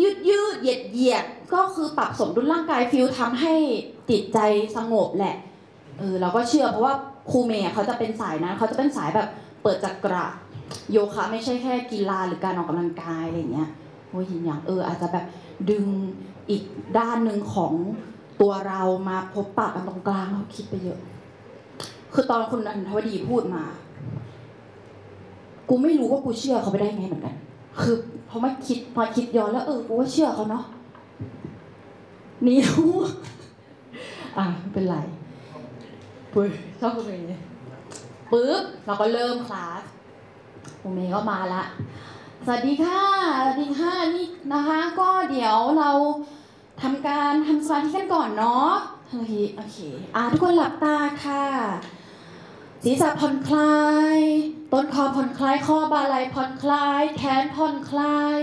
[0.00, 1.24] ยืดยืดเหยียดเหยียด
[1.54, 3.54] ก็คือปรับสมดุลร่างกายฟิลทำให้
[4.10, 4.38] จิตใจ
[4.76, 5.36] สงบแหละ
[5.98, 6.94] เออเราก็เชื่อเพราะว่า
[7.30, 9.28] ครูเมย์เขาจะเป็นสายนั้นเขาจะเป็นสายแบบ
[9.62, 10.26] เปิดจักระ
[10.90, 13.70] โยคะไม่ใช่แค่กีฬาหรือการออกกำลังกายอะไรเงี้ย
[14.08, 15.24] โอ้ยยินอย่างเอออาจจะแบบ
[15.70, 15.84] ดึง
[16.50, 16.62] อีก
[16.98, 17.72] ด้านหนึ่งของ
[18.42, 20.98] ตัวเรามาพบปะกันตรงกลางเราคิดไปเยอะ
[22.12, 23.64] คือตอนคุณอันทวดีพูดมา
[25.68, 27.36] กูไม่รู้ว่ากูเชื่อเขาไปได้ไงเหมือนกัน
[27.80, 27.96] คือ
[28.28, 30.64] พอมาคิดพอคิดย้อนแล้วเออกูว่าเชื่อเขาเนาะ
[32.46, 32.74] นิ้ว
[34.36, 34.96] อะไม่เป็นไร
[36.32, 37.42] ปุ๊บชอบคุณเมย์
[38.32, 39.82] ปุ๊บเราก็เริ่มคลาส
[40.80, 41.62] คุณเมย์ก็มาละ
[42.46, 43.02] สวัสดีค่ะ
[43.42, 45.90] สวัสดีค่ะนี่นะคะ ก็เดี๋ยวเรา
[46.82, 48.72] ทำการทำสมาธิกันก่อนเนาะ
[49.10, 49.78] โอเคโอเค
[50.16, 51.44] อะทุกคนหลับตาค่ะ
[52.84, 53.76] ศีรษะผ่อนคลา
[54.16, 54.18] ย
[54.72, 58.36] ต้นคอผ่อนคลายคอบ่าไหล่ผ่อนคลาย แขนผ่อนคลาย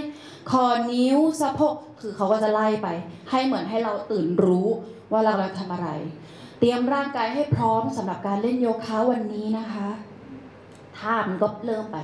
[0.52, 2.88] คอนิ้วสะโพก คือเขาก็จะไล่ไป
[3.32, 4.68] ให้เหมือนให้เราตื่นรู้
[5.12, 5.90] ว่าเรากำลังทำอะไร
[6.60, 9.90] เตรียมร่างกายให้พร้อมสำหรับการเล่นโยคะวันนี้นะคะ
[10.98, 11.98] ท่ามันก็เริ่มไป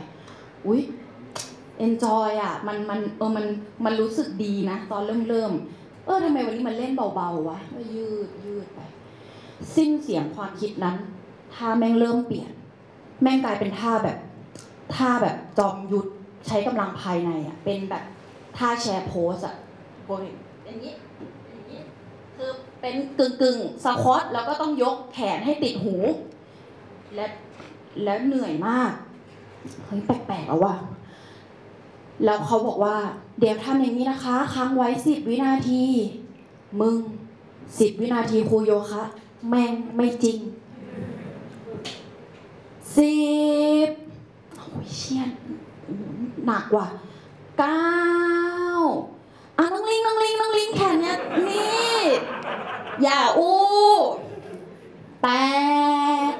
[0.65, 0.81] อุ๊ย
[1.85, 3.45] enjoy อะ มันมันเออมัน
[3.85, 5.51] มันรู้สึกดีนะ ตอนเริ่มเริ่ม
[6.05, 8.79] เออทำไมวันนี้มันเล่นเบาๆวะก็ยืดยืดไป
[9.75, 10.97] สิ้นเสียงความคิดนั้น
[11.53, 12.51] ท่าแม่งเริ่มเปลี่ยน
[13.21, 14.17] แม่งกลายเป็นท่าแบบ
[14.95, 16.09] ท่าแบบจอมยุทธ
[16.47, 18.03] ใช้กำลังภายในอะ เป็นแบบ
[18.57, 19.55] ท่าแชร์โพสอะ
[20.05, 20.25] โอ้ย
[20.65, 20.93] อย่างนี้
[21.49, 21.79] อย่างนี้
[22.37, 22.49] คือ
[22.81, 25.95] เป็นกึ่งกึ่งสควอตแล้วก็ต้องยกแขนให้ติดหู
[27.15, 27.25] และ
[28.03, 28.91] แล้วเหนื่อยมาก
[29.85, 30.75] เฮ้ยแปลกๆแล้วว่ะ
[32.23, 32.97] แล้วเขาบอกว่า
[33.39, 35.83] เดี๋ยวทำอย่างนี้นะคะ ค้างไว้สิบวินาที
[36.79, 36.97] มึง
[37.79, 39.03] สิบวินาทีครูโยคะ
[39.49, 40.37] แม่งไม่จริง
[42.97, 43.15] สิ
[43.87, 43.89] บ
[44.57, 45.23] โอ้ยเชี่ย
[46.45, 46.87] หนักว่ะ
[47.59, 47.85] เก้า
[49.57, 51.99] อะน้องลิงน้องลิงน้องลิงแขนเนี่ยนี่
[53.03, 53.55] อย่าอู้
[55.21, 55.27] แป
[56.31, 56.33] ด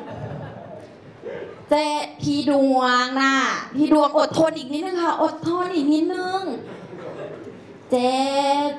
[1.69, 3.35] เจ็ดพี่ดวงน่ะ
[3.75, 6.41] พี่ดวงอดทนอีกนิดนึงค่ะ อดทนอีกนิดนึง
[7.91, 8.15] เจ็
[8.69, 8.71] ด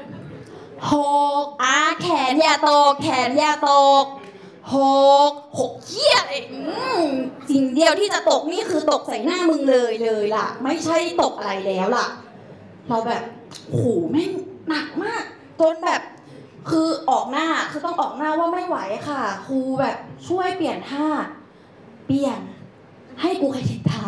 [0.92, 0.94] ห
[1.42, 3.72] กอะแขนอย่าตก แขนอย่าต
[4.02, 4.04] ก
[4.74, 4.78] ห
[5.30, 6.42] กหกเหี้ยเลย
[7.50, 12.06] สิ่งเดียวที่จะตกนี่คือตกใส่หน้ามึงเลยเลยล่ะ ไม่ใช่ตกอะไรแล้วล่ะ
[12.88, 13.22] เราแบบ
[13.70, 14.30] โหแม่ง
[14.68, 15.24] หนักมาก
[15.60, 16.00] จนแบบ
[16.70, 19.96] คือออกหน้าคือต้องออกหน้าว่าไม่ไหวค่ะ ครูแบบ
[20.28, 21.06] ช่วยเปลี่ยนท่า
[22.06, 22.38] เปลี่ยน
[23.20, 24.06] ให้กูขยิบเท้า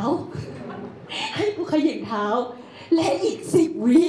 [1.37, 2.25] ให้กูขยิบเท้า
[2.94, 4.03] และอีกสิบวิ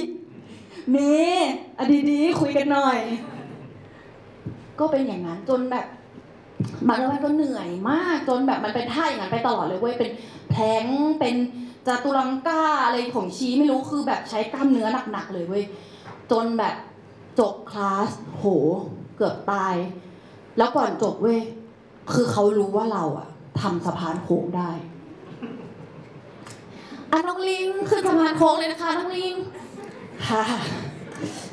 [0.90, 0.96] เม
[1.28, 2.98] ย์อะดีๆคุยกันหน่อย
[4.78, 5.86] ก็เป็นอย่างนั้นจนแบบ
[6.88, 10.10] บางวันก็เหนื่อยมากจนแบบมันเป็นท่าอย่างนั้นไปตลอดเลยเว้ยเป็น
[10.50, 10.84] แพลง
[11.20, 11.34] เป็น
[11.86, 15.64] จาตุรังก้าอะไรของชี้ไม่รู้คือแบบใช้กล้ามเนื้อหนักๆเลยเว้ย
[16.30, 16.74] จนแบบ
[17.40, 18.44] จบคลาสโห
[19.16, 19.74] เกือบตาย
[20.58, 21.40] แล้วก่อนจบเว้ย
[22.12, 23.28] คือเขารู้ว่าเราอะ
[23.60, 24.70] ทำสะพานโค้งได้
[27.12, 29.34] อะน้องลิงขึ้นสะพานโค้งเลยนะคะน้องลิง
[30.28, 30.44] ค่ะ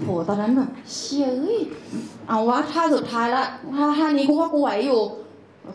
[0.03, 1.59] โหตอนนั้นแบบเชี่ยเอ้ย
[2.27, 5.01] เอาวะท่าสุดท้ายละท่าท่านี้กูว่ากูไหวอยู่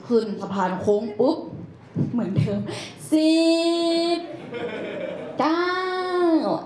[0.06, 1.36] ขึ้นสะพานโค้งปุ๊บ
[2.12, 2.60] เหมือนเดิม
[3.10, 3.32] สิ
[4.16, 4.18] บ
[5.38, 5.64] เก้า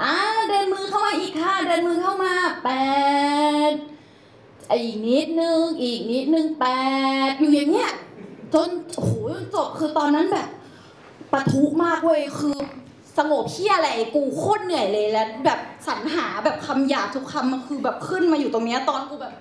[0.02, 2.70] อะเดินมือเข้ามาอีกค่ะเดินมือเข้ามาแป
[3.70, 3.72] ด
[4.70, 6.66] อีกนิดนึงอีกนิดนึงแป
[7.30, 7.92] ดอยู่อย่างเงี้ย
[8.54, 10.48] จนโอ้โหจนจบคือตอนนั้นแบบ
[11.32, 12.56] ปะทุมากเว้ยคือ
[13.18, 19.34] สงบเพี้ยอะไรกูโคตรเหนื่อยเลยแล้วแบบสรรหาแบบคำหยาบทุกคำมันคือแบบขึ้นมาอยู่ตรงเนี้ยตอนกูแบบ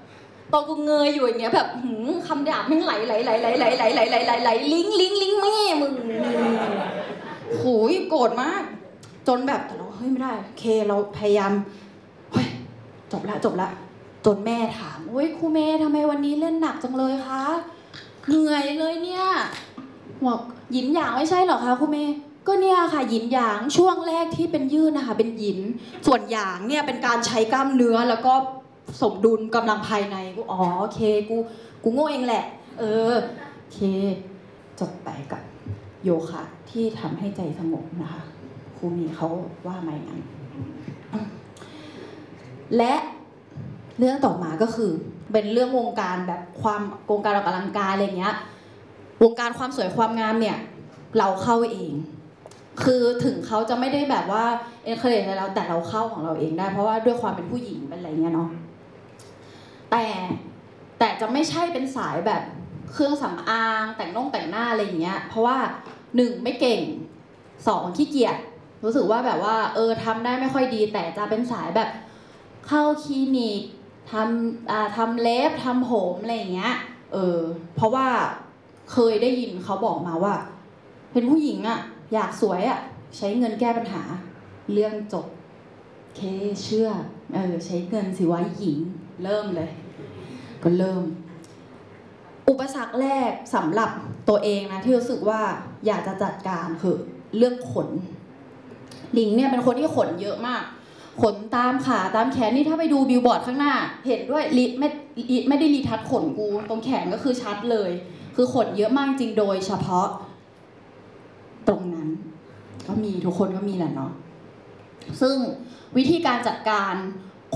[0.54, 5.94] ตอนกูเงยอยู่อย่างเงี้ยแบบหืมคำหยาบแม่งไหลไหลไหลไหลไหลไหลไหลไหลไหลไหลลิงลิงลิงแม่มึง
[7.58, 8.64] โหยโกรธมาก
[9.28, 11.52] จนแบบแต่เราเฮ้ยไม่ได้เคเราพยายาม
[12.32, 12.48] เฮ้ย
[13.12, 13.70] จบละจบละ
[14.26, 17.44] จนแม่ถามเฮ้ยครูเมย์ทำไมวันนี้เล่นหนักจังเลยคะ
[18.28, 19.26] เหนื่อยเลยเนี่ย
[20.26, 20.40] บอก
[20.76, 22.16] ยินหยางไม่ใช่หรอคะคุณเมย์
[22.48, 25.60] ก็เนี่ยค่ะหยินหยางช่วงแรกที่เป็นยืดนะคะ เป็นหยิน
[26.08, 28.34] ส่วนหยางเนี่ยเป็นการใช้กล้ามเนื้อแล้วก็
[29.02, 31.38] สมดุลกำลังภายในกูอ๋อโอเคกู
[31.84, 32.46] กูโง่เองแหละ
[32.80, 33.14] เออ
[33.58, 33.80] โอเค
[34.80, 35.42] จบไปกับ
[36.04, 38.22] โยคะที่ทำให้ใจสงบนะคะ
[38.78, 39.28] ครูมีเขา
[39.68, 40.22] ว่ามาอย่างนั้น
[42.78, 42.94] และ
[43.98, 44.92] เรื่องต่อมาก็คือ
[45.32, 46.82] เป็นเรื่องวงการแบบความ
[47.12, 48.36] วงการออกกำลังกายอะไรเงี้ย
[49.24, 50.58] วงการความสวยความงามเนี่ย
[51.18, 51.94] เราเข้าเอง
[52.84, 54.46] คือถึงเขาจะไม่ได้แบบว่า
[54.84, 58.50] เอ็นเคยอะไรเราแต่เราเข้าของเราเองได้ เพราะว่าด้วยความเป็นผู้หญิงเป็นอะไรเงี้ยเนาะ
[59.92, 60.06] แต่
[61.00, 62.44] แต่จะไม่ใช่เป็นสายแบบ
[62.92, 65.58] เครื่องสำอาง แต่งน่งแต่งหน้าอะไรอย่างเงี้ย เพราะว่า
[66.16, 66.82] หนึ่งไม่เก่ง
[67.68, 68.38] สองขี้เกียจ
[68.84, 71.90] รู้สึกว่าแบบว่าเออทำได้ไม่ค่อยดี แต่จะเป็นสายแบบ
[72.68, 73.62] เข้าคลินิก
[74.12, 76.74] ทำอ่าทำเล็บทำผมอะไรอย่างเงี้ย
[77.14, 77.40] เออ
[77.76, 78.08] เพราะว่า
[78.92, 80.36] เคยได้ยินเขาบอกมาว่า
[81.14, 81.80] เป็นผู้หญิงอะ
[82.14, 82.80] อยากสวยอะ
[83.18, 84.04] ใช้เงินแก้ปัญหา
[84.74, 85.26] เรื่องจบ
[86.16, 86.22] เค
[86.64, 86.90] เชื่อ
[87.34, 88.80] เออใช้เงินสิวะหญิง
[89.24, 89.70] เริ่มเลย
[90.64, 91.04] ก็เริ่ม
[92.50, 93.90] อุปสรรคแรกสำหรับ
[94.30, 95.42] ตัวเองนะที่รู้สึกว่า
[95.86, 96.98] อยากจะจัดการคือ
[97.38, 97.90] เรื่องขน
[99.14, 100.64] หลิงเนี่ยเป็นคนที่ขนเยอะมาก
[101.22, 103.74] ขนตามขาตามแขนนี่ถ้าไปดูบิลบอร์ดข้างหน้า
[104.08, 104.90] เห็นด้วยลิไม่
[105.50, 107.92] ไม่ได้รีทัชขนกูตรงแขนก็คือชัดเลย
[108.36, 110.08] คือขนเยอะมากจริงโดยเฉพาะ
[111.68, 111.95] ตรงนั้น
[112.88, 114.12] ก็มีทุกคนก็มีแหละเนาะ
[115.22, 115.36] ซึ่ง
[115.98, 116.94] วิธีการจัดการ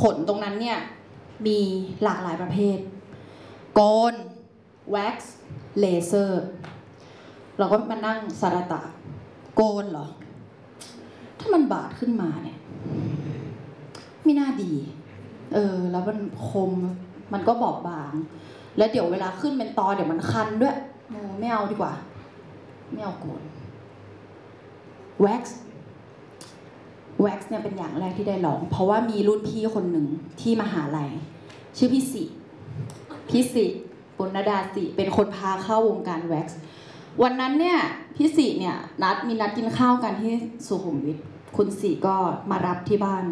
[0.01, 0.79] ขนตรงนั้นเนี่ย
[1.45, 1.59] มี
[2.03, 2.77] หลากหลายประเภท
[3.73, 4.13] โกน
[4.91, 5.35] แว็กซ์
[5.79, 6.43] เลเซอร์
[7.59, 8.81] เราก็มานั่งสารตะ
[9.55, 10.07] โกนเหรอ
[11.39, 12.57] ถ้ามันบาดขึ้นมาเนี่ย
[14.23, 14.73] ไม่น่าดี
[15.53, 16.71] เออ แล้วมันคม
[17.33, 18.13] มันก็บอบบาง
[18.77, 20.75] แล้วเดี๋ยวเวลาขึ้นเป็นตอเดี๋ยวมันคันด้วย
[21.07, 21.93] โอ้ไม่เอาดีกว่า
[22.91, 23.41] ไม่เอาโกน
[25.21, 25.57] แว็กซ์
[27.21, 30.07] แว็กซ์เนี่ยเป็นอย่างแรกที่ได้ลอง เพราะว่ามีรุ่นพี่คนหนึ่ง
[30.41, 31.11] ที่มหาลัย
[31.77, 32.23] ชื่อพี่สิ
[33.29, 33.65] พี่สิ
[34.17, 36.59] ปุณดาสิเป็นคนพาเข้าวงการแว็กซ์
[37.21, 37.77] วันนั้นเนี่ย
[38.15, 40.33] พี่สิเนี่ยนัดมีนัดกินข้าวกันที่
[40.67, 41.17] สุขุมวิท
[41.57, 42.15] คุณสิก็
[42.51, 43.25] มารับที่บ้าน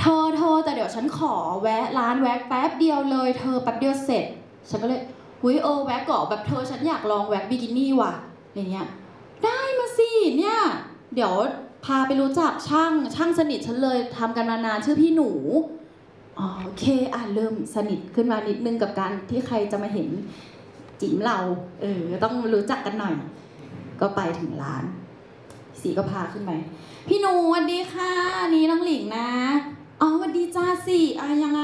[0.00, 4.24] เธอเธอแต่เดี๋ยวฉันขอแวะร้านแว็กแป๊บเดียวเลย เธอแป๊บเดียวเสร็จ
[4.70, 5.02] ฉันก็เลย
[5.40, 8.12] หุยเออแว็แบบเธอฉันอยากลองแว็กบิกินี่ว่ะ
[8.54, 8.86] อย่างเงี้ย
[9.44, 10.58] ได้มาสิเนี่ย
[11.14, 11.34] เดี๋ยว
[11.84, 15.30] พาไปรู้จักช่างช่างสนิทฉันเลยทำกันมานานชื่อพี่หนู
[16.38, 20.08] อ๋อโอเคอะเริ่มสนิทขึ้นมานิดนึงกับการที่ใครจะมาเห็น
[21.00, 21.38] จิ๋มเรา
[21.80, 23.14] เออต้องรู้จักกันหน่อย
[24.00, 24.84] ก็ไปถึงร้าน
[25.80, 26.52] สีก็พาขึ้นไป
[27.08, 28.10] พี่หนูสวัสดีค่ะ
[28.54, 29.28] นี่น้องหลิงนะ
[30.00, 31.62] อ๋อสวัสดีจ้าสิอะยังไง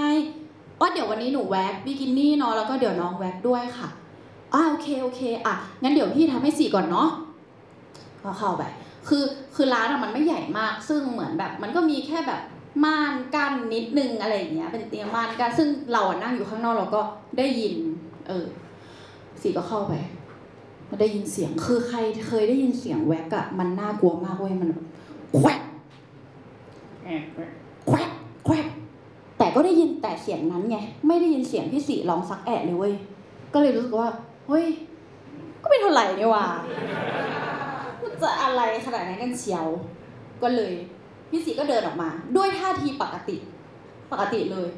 [0.81, 3.89] ว่าเดี๋ยววันนี้หนูแว็กบิกินี่เนาะแล้วก็เดี๋ยวน้องแว็กด้วยค่ะ
[4.55, 7.09] อ่าโอเคโอเค อะงั้นเดี๋ยวพี่ทำให้สีก่อนเนาะ
[8.25, 8.63] ก็เข้าไป
[9.09, 12.41] คือคือร้านอะมันไม่ใหญ่มาก ซึ่งเหมือนแบบมันก็มีแค่แบบ
[12.85, 17.01] ม่านกั้นนิดนึงอะไรอย่างเงี้ย เป็นเตียงม่านกั้นซึ่งเราอะนั่งอยู่ข้างนอกเราก็
[17.39, 17.75] ได้ยิน
[18.29, 18.47] เออ
[19.43, 19.93] สีก็เข้าไป
[20.89, 24.85] ก็ได้ยินเสียง คือใครเคยได้ยินเสียงแวกอะมันน่ากลัวมากเว้ย มันแบบ
[25.37, 25.61] แควก
[27.87, 28.11] แควก
[28.45, 28.67] แควก
[29.39, 32.95] แต่ก็ได้ยินแต่เสียงนั้นไง ไม่ได้ยินเสียงพี่สีร้องซักแอะเลยเว้ย
[33.55, 34.09] ก็เลยรู้สึกว่า
[34.49, 34.67] เฮ้ย
[35.63, 36.45] ก็ไม่เท่าไหร่นี่ว่า
[38.03, 39.67] มันจะอะไรขนาดนั้นกันเชียว
[40.43, 40.73] ก็เลย
[41.31, 43.37] พี่สีก็เดินออกมา ด้วยท่าทีปกติ
[44.13, 44.69] ปกติเลย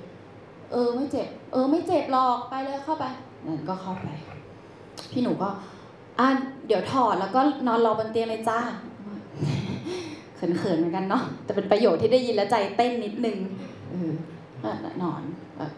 [0.73, 3.05] เออไม่เจ็บ เออ ไม่เจ็บหรอกไปเลยเข้าไป
[3.47, 4.09] นั่นก็เข้าไป
[5.13, 5.49] พี่หนูก็
[6.19, 6.27] อะ
[6.67, 8.59] เดี๋ยวถอดแล้วก็นอนรอบนเตียงเลยจ้า
[10.37, 13.39] เขินๆเหมือนกันเนาะแต่เป็นประโยชน์ที่ได้ยินแล้วใจเต้นนิดนึง
[13.91, 15.23] เออนอน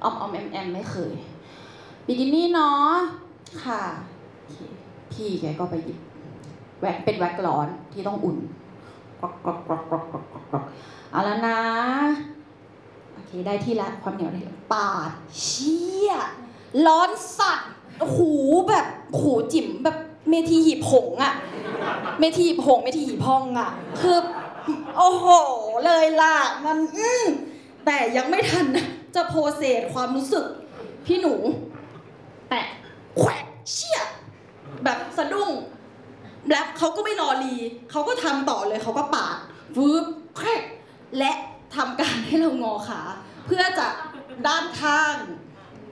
[0.03, 1.15] อ้อมออมแอมแอมไม่เคย
[2.07, 2.93] บิกินี่เนาะ
[3.65, 3.83] ค่ะ
[5.13, 5.99] พี่แกก็ไปหยิบ
[6.81, 8.37] แว็กเป็นแว็กร้อนที่ต้องอุ่น
[9.21, 10.65] กรอกกรอกกรอกกรอกกรอกกรอก
[11.11, 11.59] เอาแล้วนะ
[13.13, 14.41] โอเค ได้ที่ละความเหนียวได้
[14.73, 15.11] ปาด
[15.41, 16.13] เชี่ย
[16.87, 17.71] ร้อนสัตว์
[18.15, 18.33] หู
[18.69, 18.87] แบบ
[19.21, 19.97] หูจิ๋มแบบ
[20.29, 21.35] เมทีหีบหงอะ
[22.19, 24.19] เมทีหีบหงเมทีหีบพองอะคือ
[24.97, 25.27] โอ้โห
[25.87, 27.27] เลยล่ะ มันอืม
[27.85, 30.45] แต่ยังไม่ทันนะจะโพเซสความรู้สึก
[31.07, 31.35] พี่หนู
[32.49, 32.67] แตะ
[33.19, 34.01] แขวกเชี่ย
[34.85, 35.51] แบบสะดุ้ง
[36.51, 37.57] แล้วเขาก็ไม่รอรี
[37.91, 39.39] เขาก็ทำต่อเลยเขาก็ปาด
[39.77, 40.05] วืบ
[40.37, 40.63] แครก
[41.19, 41.33] และ
[41.77, 43.01] ทำการให้เรางอขา
[43.47, 43.87] เพื่อจะ
[44.47, 45.15] ด้านข้าง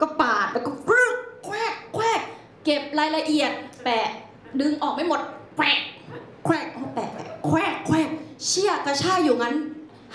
[0.01, 1.15] ก็ปาดแล้วก็กรึก
[1.45, 2.21] แควกแควก
[2.63, 3.51] เก็บรายละเอียด
[3.83, 4.07] แปะ
[4.59, 5.21] ดึงออกไม่หมด
[5.57, 5.77] แปะ
[6.45, 6.65] แควก
[6.95, 8.09] แปะแปะแควกแควก
[8.45, 9.55] เชี่ยกระชากอยู่งั้น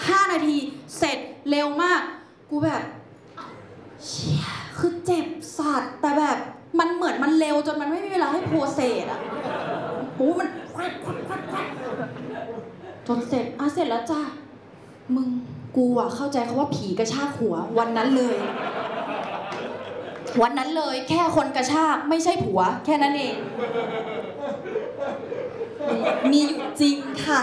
[0.07, 0.57] ห้านาที
[0.99, 1.19] เสร็จ
[1.51, 2.01] เร็วมาก
[2.51, 2.83] กูแบบ
[4.07, 4.45] เชี่ย
[4.79, 5.27] คือเจ็บ
[5.59, 6.39] สัตว์แต่แบบ
[6.79, 9.21] มันเหมือนมันเร็วจนมันไม่มีเวลาให้โปรเซสอะ
[10.21, 11.67] โอ้มันควกควกควกควก
[13.07, 14.21] จนเสร็จอะเสร็จแล้วจ้า
[15.15, 15.29] มึง
[15.77, 18.37] กูอะเข้าใจคาว่าผีกระชากหัว วันนั้นเลย
[20.43, 23.35] วันนั้นเลยแค่คนกระชากไม่ใช่ผัว แค่นั้นเอง
[26.31, 27.41] มีอยู่จริงค่ะ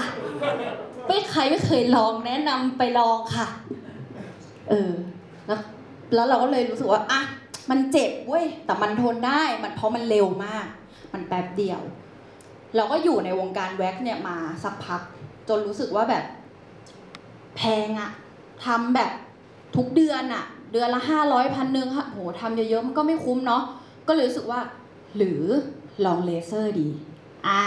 [1.06, 3.48] ไม่ใครไม่เคยลองแนะนำไปลองค่ะ
[4.70, 4.92] เออ
[5.48, 5.60] แล้ว
[6.14, 7.22] แล้วเราก็เลยรู้สึกว่าอะ
[7.70, 10.66] มันเจ็บเว้ยแต่มันทนได้มันเพราะมันเร็วมาก
[11.14, 11.82] มันแป๊บเดียว
[12.76, 15.02] เราก็อยู่ในวงการแว็กเนี่ยมาสักพัก
[15.50, 16.24] จนรู้สึกว่าแบบ
[17.58, 18.12] แพงอะ
[18.66, 19.12] ทำแบบ
[19.76, 23.64] ทุกเดือนอะเดือนละห้าร้อยพันหนึ่งค่ะโหทำเยอะๆมันก็ไม่คุ้มเนาะ
[24.08, 24.60] ก็เลยรู้สึกว่า
[25.18, 25.42] หรือ
[26.06, 26.90] ลองเลเซอร์ดี
[27.48, 27.62] อะ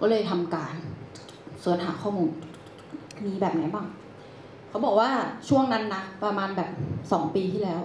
[0.00, 0.74] ก็เลยทำการ
[1.60, 2.30] เสิร์ชหาข้อมูล
[3.24, 3.86] มีแบบไหนบ้าง
[4.68, 5.10] เขาบอกว่า
[5.48, 6.70] ช่วงนั้นนะประมาณแบบ
[7.12, 7.80] สองปีที่แล้ว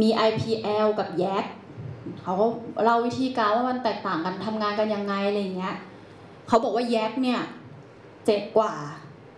[0.00, 1.44] มี IPL กับแยก
[2.22, 2.46] เขาก็
[2.84, 5.76] เล่าวิธีการว่ามันแตกต่างกันทำงานกันยังไงอะไรเงี้ย
[6.48, 7.40] เขาบอกว่าแยกเนี่ย
[8.24, 8.74] เจ็บกว่า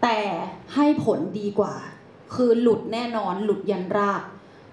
[0.02, 0.18] แต่
[0.74, 1.74] ให้ผลดีกว่า
[2.34, 4.22] คือหลุดแน่นอนหลุดยันราก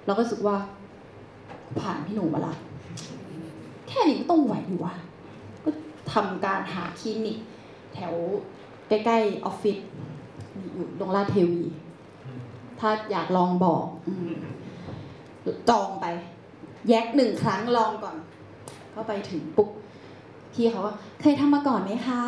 [0.05, 0.57] แล้วก็รู้สึกว่า
[1.79, 2.55] ผ่านพี่หนูมาละ
[3.87, 4.93] แค่นี้ก็ต้องไหวดีวะ
[5.63, 5.69] ก็
[6.13, 7.37] ทำการหาคลินิก
[7.93, 8.13] แถว
[8.87, 9.77] ใกล้ๆออฟฟิศ
[10.73, 11.63] อยู่ตรงลาดเทวี
[12.79, 13.85] ถ้าอยากลองบอก
[15.43, 16.05] อจองไป
[16.89, 18.15] แยกหนึ่งครั้งลองก่อน
[18.91, 19.69] เข้าไปถึงปุ๊บ
[20.53, 22.23] พี่เขาว่าเคยทำมาก่อนไหมคะ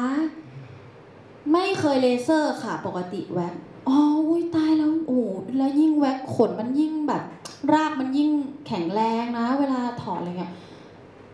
[1.51, 3.53] ไม่เคยเลเซอร์ค่ะ ปกติแว็ก
[3.87, 3.97] อ๋อ
[4.27, 5.21] อุ้ยตายแล้วโอ้
[5.57, 7.23] แล้วยิ่งแว็กขนมันยิ่งแบบ
[7.73, 8.31] รากมันยิ่ง
[8.67, 10.53] แข็งแรงนะ เวลาถอนอะไรเงี้ย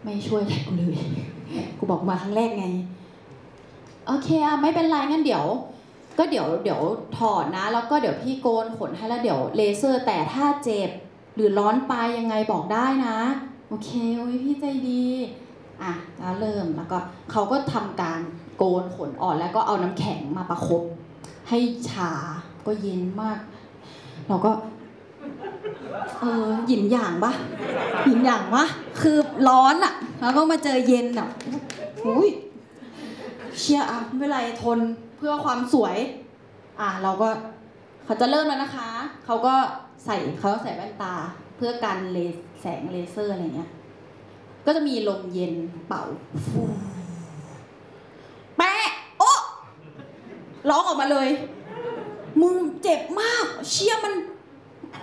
[0.03, 0.97] ไม่ช่วยอะไรกูเลย
[1.77, 2.67] กูบอกมาครั้งแรกไง
[4.07, 5.45] โอเคอะไม่เป็นไรงั้นเดี๋ยว
[6.17, 6.81] ก็เดี๋ยวเดี๋ยว
[7.17, 10.89] ถอดนะ แล้วก็เดี๋ยวพี่โกนขนให้แล้วเดี๋ยวเลเซอร์แต่ถ้าเจ็บ
[11.37, 13.17] หรือร้อนไปยังไงบอกได้นะ
[13.67, 15.03] โอเคโอ้ยพี่ใจดี
[15.83, 16.97] อะแล้วเริ่มแล้วก็
[17.31, 18.19] เขาก็ทำการ
[18.57, 20.83] โกนขนอ่อนแล้วก็เอาน้ำแข็งมาประคบ
[21.49, 21.59] ให้
[21.89, 22.11] ชา
[22.65, 23.39] ก็เย็นมาก
[24.27, 24.51] เราก็
[26.19, 27.31] เออหยินอย่างปะ
[28.05, 28.65] หยินอย่างปะ
[29.01, 29.17] คือ
[29.47, 31.29] ร้อนอะแล้วก็มาเจอเย็นอะ
[32.05, 32.29] อุ้ย
[33.59, 34.79] เชียร์อะไม่เป็นไรทน
[35.17, 35.97] เพื่อความสวย
[36.79, 37.29] อะเราก็
[38.07, 38.89] เขาจะเริ่มแล้วนะคะ
[39.25, 39.55] เขาก็
[40.05, 41.15] ใส่เขาใส่แว่นตา
[41.57, 42.17] เพื่อกันเล
[42.61, 43.71] แสงเลเซอร์อะไรเงี้ย
[44.65, 45.53] ก็จะมีลมเย็น
[45.87, 46.03] เป่า
[48.57, 48.87] แปะ
[49.19, 49.41] โอะ
[50.69, 51.27] ร้องออกมาเลย
[52.41, 54.13] มึงเจ็บมาก เชี่ยมัน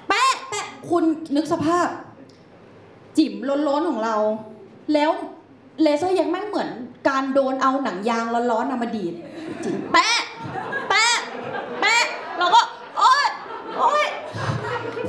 [0.08, 1.04] แปะแปะคุณ
[1.36, 1.88] นึกสภาพ
[3.18, 3.32] จิ๋ม
[3.68, 4.16] ล้นๆของเรา
[4.94, 5.10] แล้ว
[5.82, 6.70] เลเซอร์ยังแม่งเหมือน
[7.08, 9.14] การโดนเอาหนังยางร้อนๆนมาดีด
[9.64, 10.18] จิ๋มแปะ
[10.88, 11.16] แปะ
[11.80, 12.04] แปะ
[12.38, 12.62] เราก็
[12.98, 13.26] โอ๊ย
[13.78, 14.06] โอ๊ย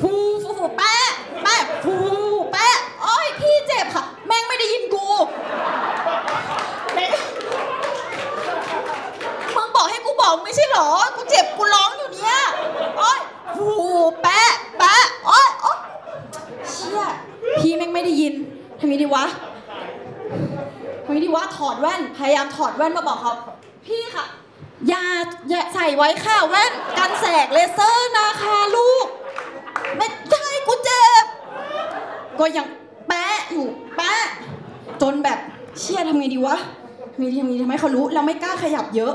[0.02, 0.95] ฟูฟูฟู แปะ
[1.43, 1.95] แปะฟู
[2.51, 5.07] แปะโอ๊ยพี่เจ็บค่ะ แม่งไม่ได้ยินกู
[9.55, 12.38] มึงบอกให้กูบอกไม่ใช่เหรอ กูเจ็บกูร้องอยู่เนี่ย
[12.97, 13.20] โอ๊ย
[13.55, 13.68] ฟู
[14.22, 14.95] แปะแปะ
[15.26, 15.78] โอ๊ยโอ๊ย
[16.70, 17.03] เชี่ย
[17.59, 18.34] พี่แม่งไม่ได้ยิน
[18.80, 19.26] ทำไงดีวะ
[21.03, 23.34] ทำไงดีวะถอดแว่น พยายามถอดแว่นมาบอกเขา
[23.88, 24.26] พี่ค่ะ
[24.89, 25.05] อย่า
[25.49, 28.57] อย่าใส่ไว้ค่ะแว่นกันแสงเลเซอร์นะคะ
[32.40, 32.66] ก็ยัง
[33.08, 33.66] แปะอยู่
[33.96, 34.14] แปะ
[35.02, 35.40] จนแบบ
[35.80, 36.58] เชี่ยทำไงดีวะ
[37.14, 39.14] ทำไงดีทำไงดีทำไมเขารู้เราไม่กล้าขยับเยอะ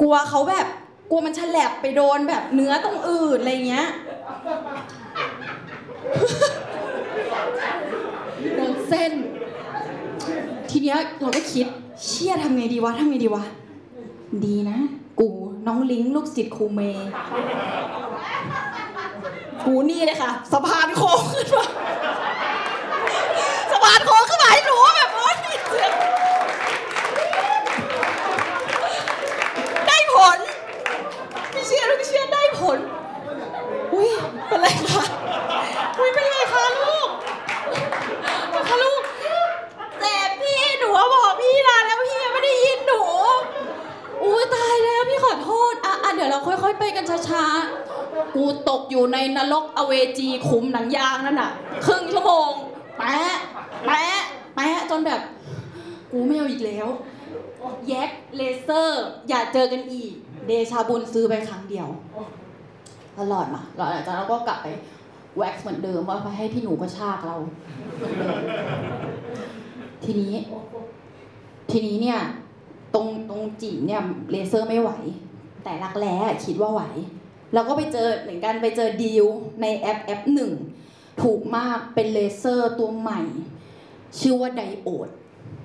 [0.00, 0.66] กลัวเขาแบบ
[1.10, 3.86] กลัวมันฉลับไปโดนแบบเนื้อตรงอื่นอะไรเงี้ย
[8.56, 9.12] โดนเส้น
[10.70, 11.66] ทีเนี้ยเราก็คิด
[12.04, 13.44] เชี่ยทำไงดีวะทำไงดีวะ
[14.44, 14.78] ดีนะ
[15.20, 15.28] กู
[15.66, 17.08] น้องลิงลูกศิษย์ครูเมย์
[19.66, 21.66] กูนี่เลยค่ะสะพานโค้งขึ้นมา
[23.84, 25.34] สะพานโค้งขึ้นมาให้หนูแบบโอ๊ย
[29.86, 30.38] ได้ผล
[31.52, 32.78] ไม่เชื่อไม่เชื่อได้ผล
[33.92, 34.08] อุ้ย
[34.48, 35.04] เป็นไรคะ
[35.98, 37.08] อุ้ยเป็นไรคะลูก
[38.68, 39.02] คะลูก
[40.00, 43.02] แต่พี่หนูบอกพี่นานแล้วพี่ยังไม่ได้ยินหนู
[44.22, 51.50] อุ้ยตายแล้วพี่ขอโทษอะอะเดี๋ยวเราค่อย ๆ ไปกันช้าๆกูตกอยู่ในนรกอเวจีขุมหนังยางนั่นน่ะ
[51.86, 52.50] ครึ่งชั่วโมง
[52.98, 53.36] แปะ
[53.86, 54.22] แปะ
[54.54, 55.20] แปะจนแบบ
[56.12, 56.88] กูไม่เอาอีกแล้ว
[57.88, 60.12] แยกเลเซอร์ อย่าเจอกันอีก
[60.46, 61.88] เดชะบุญซื้อไปครั้งเดียว
[63.18, 64.66] ตลอดมาหลังจากนั้นเราก็กลับไป
[65.36, 67.36] แว็กซ์เหมือนเดิมว่าให้พี่หนูกระชากเรา
[67.96, 68.40] เหมือนเดิม
[70.04, 70.34] ทีนี้
[71.70, 72.20] ทีนี้เนี่ย
[72.94, 74.90] ตรงตรงจีบเนี่ยเลเซอร์ไม่ไหว
[75.64, 76.14] แต่รักแร้
[76.44, 76.82] คิดว่าไหว
[77.52, 79.26] แล้วก็ไปเจอเหมือนกันไปเจอดีล
[79.62, 80.52] ในแอปแอปหนึ่ง
[81.22, 83.20] ถูกมากเป็นเลเซอร์ตัวใหม่
[84.20, 85.08] ชื่อว่า diode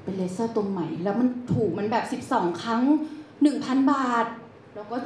[0.03, 2.83] เป็นเลเซอร์ตัวใหม่ แล้วมันถูกมันแบบ 12 ครั้ง
[3.35, 4.25] 1,000 บาท
[4.75, 4.97] แล้วก็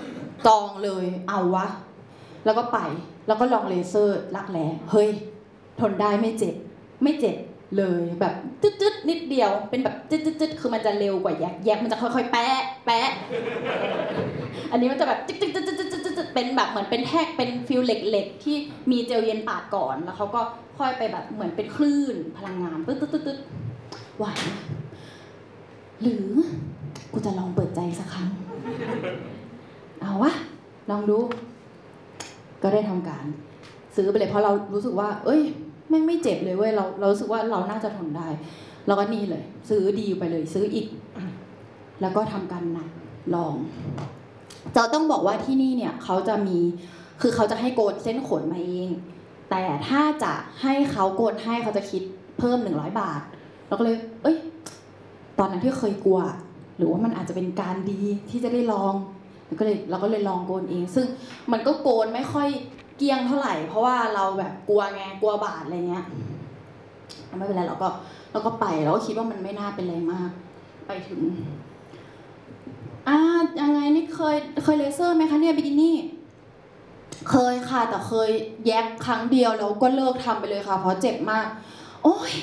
[0.45, 1.67] จองเลยเอาวะ
[2.45, 2.79] แล้วก็ไป
[3.27, 5.09] แล้วก็ลองเลเซอร์รักแร้เฮ้ย
[5.79, 6.55] ทนได้ไม่เจ็บ
[7.03, 7.35] ไม่เจ็บ
[7.77, 13.09] เลยแบบจึ๊ดๆนิดเดียว เป็นแบบจึ๊ดๆคือมันจะเร็วกว่า YAG YAG มันจะค่อยๆแปะแปะ
[14.71, 18.55] อันนี้มันจะแบบจึ๊กๆๆๆๆๆเป็นแบบเหมือนเป็นแท่งเป็น feel เหล็กๆที่
[18.91, 20.41] มีเจลเย็นปาดก่อนแล้วเขาก็
[20.77, 24.49] ค่อยไปแบบเหมือนเป็นคลื่นพลังงานตึ๊ดๆๆๆไหวไหม
[26.01, 26.27] หรือ
[27.11, 28.29] กูจะลองเปิดใจสักครั้ง
[29.99, 30.31] เอาวะ
[30.89, 31.17] ลองดู
[32.63, 33.25] ก็ได้ทำการ
[33.95, 35.41] ซื้อไปเลยเพราะเรารู้สึกว่า เอ้ย
[35.89, 38.27] แม่ไม่เจ็บเลยเว้ยเราเราสึกว่าเราน่าจะทนได้
[38.87, 40.87] เราก็นี่เลย ซื้อดีไปเลย ซื้ออีก
[42.01, 42.89] แล้วก็ทำการหนัก
[43.35, 43.55] ลอง
[44.75, 46.57] จะต้องบอกว่าที่นี่เนี่ยเขาจะมี
[47.21, 48.89] คือเขาจะให้โกนเส้นขนมาเอง
[49.49, 52.03] แต่ถ้าจะให้เขาโกนให้เขาจะคิด
[52.39, 53.21] เพิ่มหนึ่งร้อยบาท
[53.67, 54.37] เราก็เลย เอ้ย
[55.39, 56.19] ตอนนั้นที่เคยกลัว
[56.77, 58.93] หรือว่ามันอาจจะเป็นการดีที่จะได้ลอง
[59.47, 61.05] เราก็เลยเราก็เลยลองโกนเอง ซึ่ง
[61.51, 62.49] มันก็โกนไม่ค่อย
[62.97, 66.05] เกรียงเท่าไหร่ เพราะว่าเราแบบกลัวไงกลัวบาดอะไรเงี้ย
[67.37, 67.87] ไม่เป็นไรเราก็
[68.31, 70.29] เราก็ไปเราก็คิดว่ามันไม่น่าเป็นไรมาก
[70.87, 71.21] ไปถึง
[73.07, 73.17] อ่า
[73.61, 75.95] ยังไงนี่เคยเคยเลเซอร์ไหมคะเนี่ยบิกินี่
[77.29, 78.29] เคยค่ะ แต่เคย
[78.67, 81.47] แยกครั้งเดียวแล้วก็เลิกทำไปเลยค่ะ เพราะเจ็บมาก
[82.03, 82.33] โอ้ย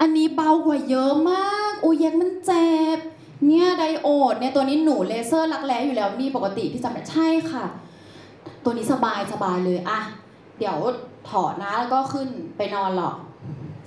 [0.00, 2.98] อันนี้เบากว่าเยอะมากโอ้ยแยกมันเจ็บ
[3.46, 7.64] เนี่ยไดโอดเนี่ยตัวนี้หนูเลเซอร์รักแร้อยู่แล้วนี่ปกติพี่จำได้ใช่ค่ะ
[8.64, 10.00] ตัวนี้สบายสบายเลยอะ
[10.58, 10.76] เดี๋ยว
[11.30, 13.16] ถอดนะแล้วก็ขึ้นไปนอนหรอก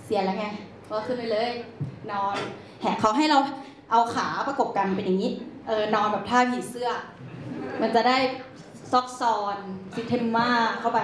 [0.06, 0.46] เสียแล้วไง
[0.90, 1.50] ก็ขึ้นไปเลย
[2.12, 2.36] นอน
[2.82, 3.40] แหกเขาให้เรา
[3.92, 5.32] เอาขาประกบกันเป็นอย่างนี้
[5.68, 6.90] เออนอนแบบท่าผีเสื้อ
[7.82, 8.18] มันจะได้
[8.92, 9.58] ซอกซอน
[9.94, 10.50] ซิเทมมา
[10.80, 11.00] เข้าไป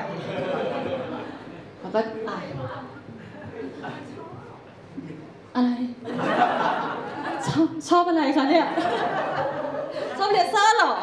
[1.79, 1.99] แล้วก็
[2.29, 2.37] อะ
[5.55, 5.71] อะไร
[7.45, 8.67] ชอบชอบอะไรคะเนี่ย
[10.17, 10.93] ชอบเลเซอร์เหรอ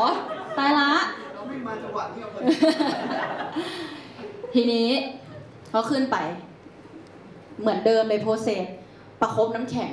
[0.58, 0.90] ตายละ
[1.60, 2.30] ม่มาจังหวะที่เรา
[4.54, 4.88] ทีนี้
[5.70, 6.16] เขาขึ้นไป
[7.60, 8.64] เหมือนเดิมเลยโพสเซส
[9.20, 9.92] ประคบน้ำแข็ง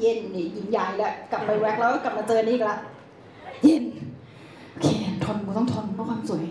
[0.00, 2.76] เย็นนี่ยินยายแล้วกลับไปแว็กแล้วก็กลับมาเจอนี่อีกละ
[3.62, 3.84] เย็น
[4.70, 4.86] โอเค
[5.24, 6.44] ทนกูต้องทนเพื่อความสวย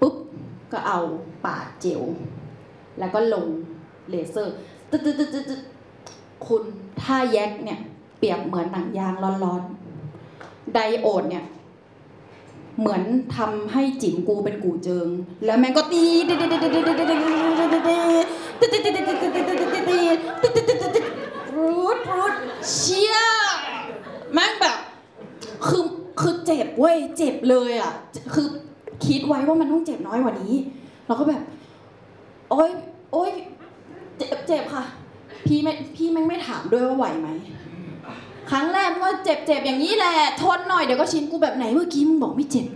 [0.00, 0.14] ปุ๊บ
[0.72, 0.98] ก็เอา
[1.44, 2.02] ปาดเจล
[2.98, 3.46] แล้วก็ลง
[4.10, 4.54] เลเซอร์
[4.90, 5.60] ตึ๊ดตึ๊ดตึ๊ดตึ๊ดตึ๊ด
[6.46, 6.62] คุณ
[7.02, 7.78] ถ้าแยกเนี่ย
[8.18, 11.44] เปรียบเหมือนหนังยางร้อนๆไดโอดเนี่ย
[12.78, 13.02] เหมือน
[13.36, 15.08] ทำให้จิ๋มกูเป็นกูเจิง
[15.44, 16.04] แล้วแม่งก็ตี
[21.56, 22.32] รูดรูด
[22.72, 23.16] เชี่ย
[24.32, 24.76] แม่งแบบ
[25.66, 25.84] คือ
[26.20, 27.92] คือเจ็บเว้ยเจ็บเลยอะ
[28.34, 28.46] คือ
[29.06, 30.54] คิดไว้ว่ามันต้องเจ็บน้อยกว่านี้
[31.06, 31.42] เราก็แบบ
[32.50, 32.70] โอ๊ย
[33.12, 33.30] โอ๊ย
[34.18, 34.84] เจ็บเจ็บค่ะ
[35.46, 37.28] พี่ไม่พี่แม่งไม่ถามด้วยว่าไหวไหม
[38.50, 42.66] ครั้งแรกก็เจ็บเจ็บอย่างนี้แหละทนหน่อยเดี๋ยวก็ชินกูแบบไหนเมื่อกี้มึงบอกไม่เจ็บ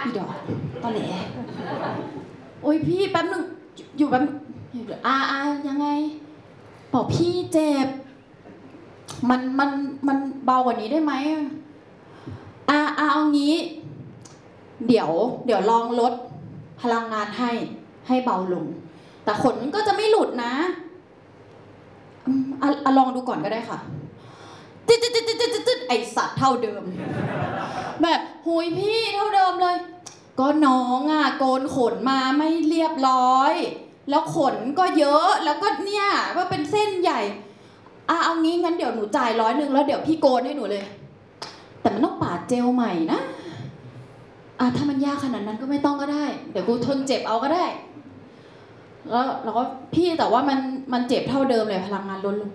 [0.00, 0.28] พี่ดอก
[0.82, 1.00] ตอนแหล
[2.62, 3.42] โอ้ยพี่แป๊บนึง
[3.98, 4.34] อยู่แป๊บนึง
[5.06, 5.86] อาอายังไง
[6.92, 7.86] บอกพี่เจ็บ
[9.30, 9.70] มันมัน
[10.08, 11.12] มันเบากว่านี้ได้ไหม
[12.70, 13.54] อาอาเอางี้
[14.86, 15.10] เดี๋ยว
[15.46, 16.12] เดี๋ยวลองลด
[16.80, 17.50] พลังงานให้
[18.06, 18.64] ให้เบาลง
[19.24, 20.52] แต่ขนก็จะไม่หลุดนะ
[22.26, 23.78] อืมอะอะลองดูก่อนก็ได้ค่ะ
[24.88, 26.82] ตึ๊ดตึ๊ดตึ๊ดตึ๊ดตึ๊ดตึ๊ดไอสัตว์เท่าเดิม
[28.02, 29.76] แบบหุยพี่เท่าเดิมเลย
[30.40, 33.54] ก็น้องอะโกนขนมาไม่เรียบร้อย
[34.10, 36.06] แล้วขนก็เยอะแล้วก็เนี่ย
[36.36, 37.20] ว่าเป็นเส้นใหญ่
[38.08, 40.84] อะเอางี้งั้นเดี๋ยวหนูจ่ายร้อยหนึ่งแล้วเดี๋ยวพี่โกนให้หนูเลย
[41.80, 43.20] แต่มันต้องปาดเจลใหม่นะ
[44.60, 47.64] อะถ้ามันยากขนาดนั้นก็ไม่ต้องก็ได้ เดี๋ยวกูทนเจ็บเอาก็ได้
[49.10, 49.62] แล้วเราก็
[49.94, 50.58] พี่แต่ว่ามัน
[50.92, 52.52] มันเจ็บเท่าเดิมเลยพลังงานลดลง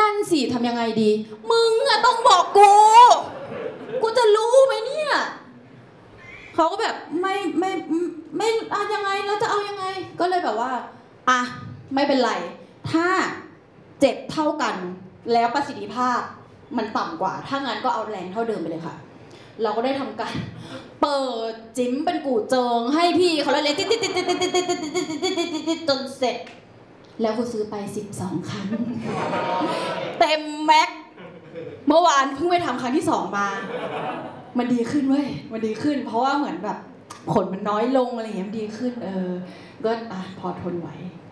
[0.00, 1.10] นั่นสิทำยังไงดี
[1.50, 2.72] มึงอะต้องบอกกู
[4.02, 5.10] กูจะรู้ไหมเนี่ย
[6.54, 8.00] เขาก็แบบไม่ไม่ไม่
[8.36, 9.84] ไม่อะยังไงแล้วจะเอายังไง
[10.20, 10.72] ก็เลยแบบว่า
[11.30, 11.40] อะ
[11.94, 12.32] ไม่เป็นไร
[12.90, 13.06] ถ้า
[14.00, 14.76] เจ็บเท่ากัน
[15.32, 16.20] แล้วประสิทธิภาพ
[16.76, 18.96] มันต่ำกว่า ถ้างั้นก็เอาแรงเท่าเดิมไปเลยค่ะ
[19.62, 20.34] เราก็ได้ทำการ
[21.02, 24.90] เปิดจิ้มเป็นกูเจิงให้พี่เขาเลยติดติดติดติดติดติดติดติดติด
[25.26, 26.36] ติดติดติดติดจนเสร็จ
[27.20, 27.74] แล้วกูซื้อไป
[28.12, 28.66] 12 ครั้ง
[30.18, 30.90] เต็มแม็ก
[31.86, 33.48] เมื่อวานเพิ่งไปทำครั้งที่สองมา
[34.58, 36.78] มันดีขึ้นเว้ย มันดีขึ้น เพราะว่าเหมือนแบบ
[37.32, 39.30] ขนมันน้อยลงอะไรอย่างเงี้ยมันดีขึ้น เออ
[39.84, 40.88] ก็อะพอทนไหว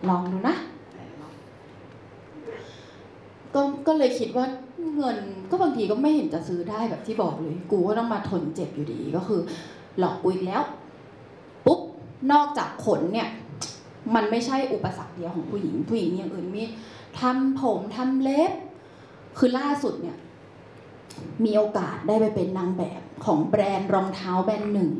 [0.09, 0.55] ลองดูนะ
[3.53, 4.45] ก็ก็เลยคิดว่า
[4.95, 5.17] เงิน
[5.49, 9.41] ก็บางทีก็ไม่เห็นจะซื้อได้แบบที่บอกเลย กูก็ต้องมาทนเจ็บอยู่ดีก็คือ
[9.99, 10.61] หลอกกูอีกแล้ว
[11.65, 11.79] ปุ๊บ
[12.31, 13.29] นอกจากขนเนี่ย
[14.15, 16.63] มันไม่ใช่อุปสรรคเดียวของผู้หญิง ผู้หญิงอย่างอื่นมี
[17.19, 18.51] ทำผมทำเล็บ
[19.37, 20.17] คือล่าสุดเนี่ย
[21.45, 24.91] มีโอกาสได้ไปเป็นนางแบบของแบรนด์รองเท้าแบรนด์หนึ่ง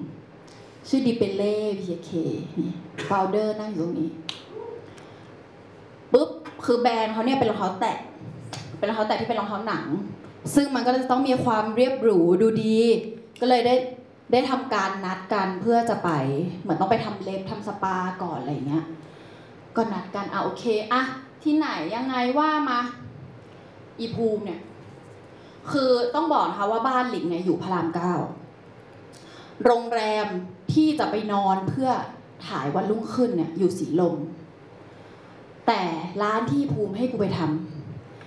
[0.87, 2.09] ชื่อดิเปเล่พีเค
[2.59, 2.71] นี่
[3.07, 4.11] ฟาวเดอร์นั่งอยู่ตรงนี้
[6.13, 6.29] ปุ๊บ
[6.65, 7.97] คือแบรนด์เขาเนี่ยเป็นรองเท้าแตะ
[8.77, 9.85] เป็นรองเท้าแตะที่เป็นรองเท้าหนัง
[10.55, 12.77] ซึ่งมันก็จะต้องมีความเรียบหรูดูดี
[13.41, 13.75] ก็เลยได้
[14.31, 16.09] ได้ทำการนัดกันเพื่อจะไป
[16.61, 18.85] เหมือนต้องไปทำเล็บทำสปาก่อนอะไรเงี้ย
[19.75, 20.63] ก็นัดกันอะโอเค
[20.93, 21.01] อะ
[21.43, 22.79] ที่ไหนยังไงว่ามา
[23.99, 24.59] อีภูมิเนี่ย
[25.71, 28.13] คือต้องบอกนะคะว่าบ้านหลิงเนี่ยอยู่พระรามเก้า
[29.65, 30.27] โรงแรม
[30.73, 31.89] ที่จะไปนอนเพื่อ
[32.47, 34.15] ถ่ายวันรุ่งขึ้นเนี่ยอยู่สีลม
[35.67, 35.81] แต่
[36.21, 37.39] ร้านที่ภูมิให้กูไปท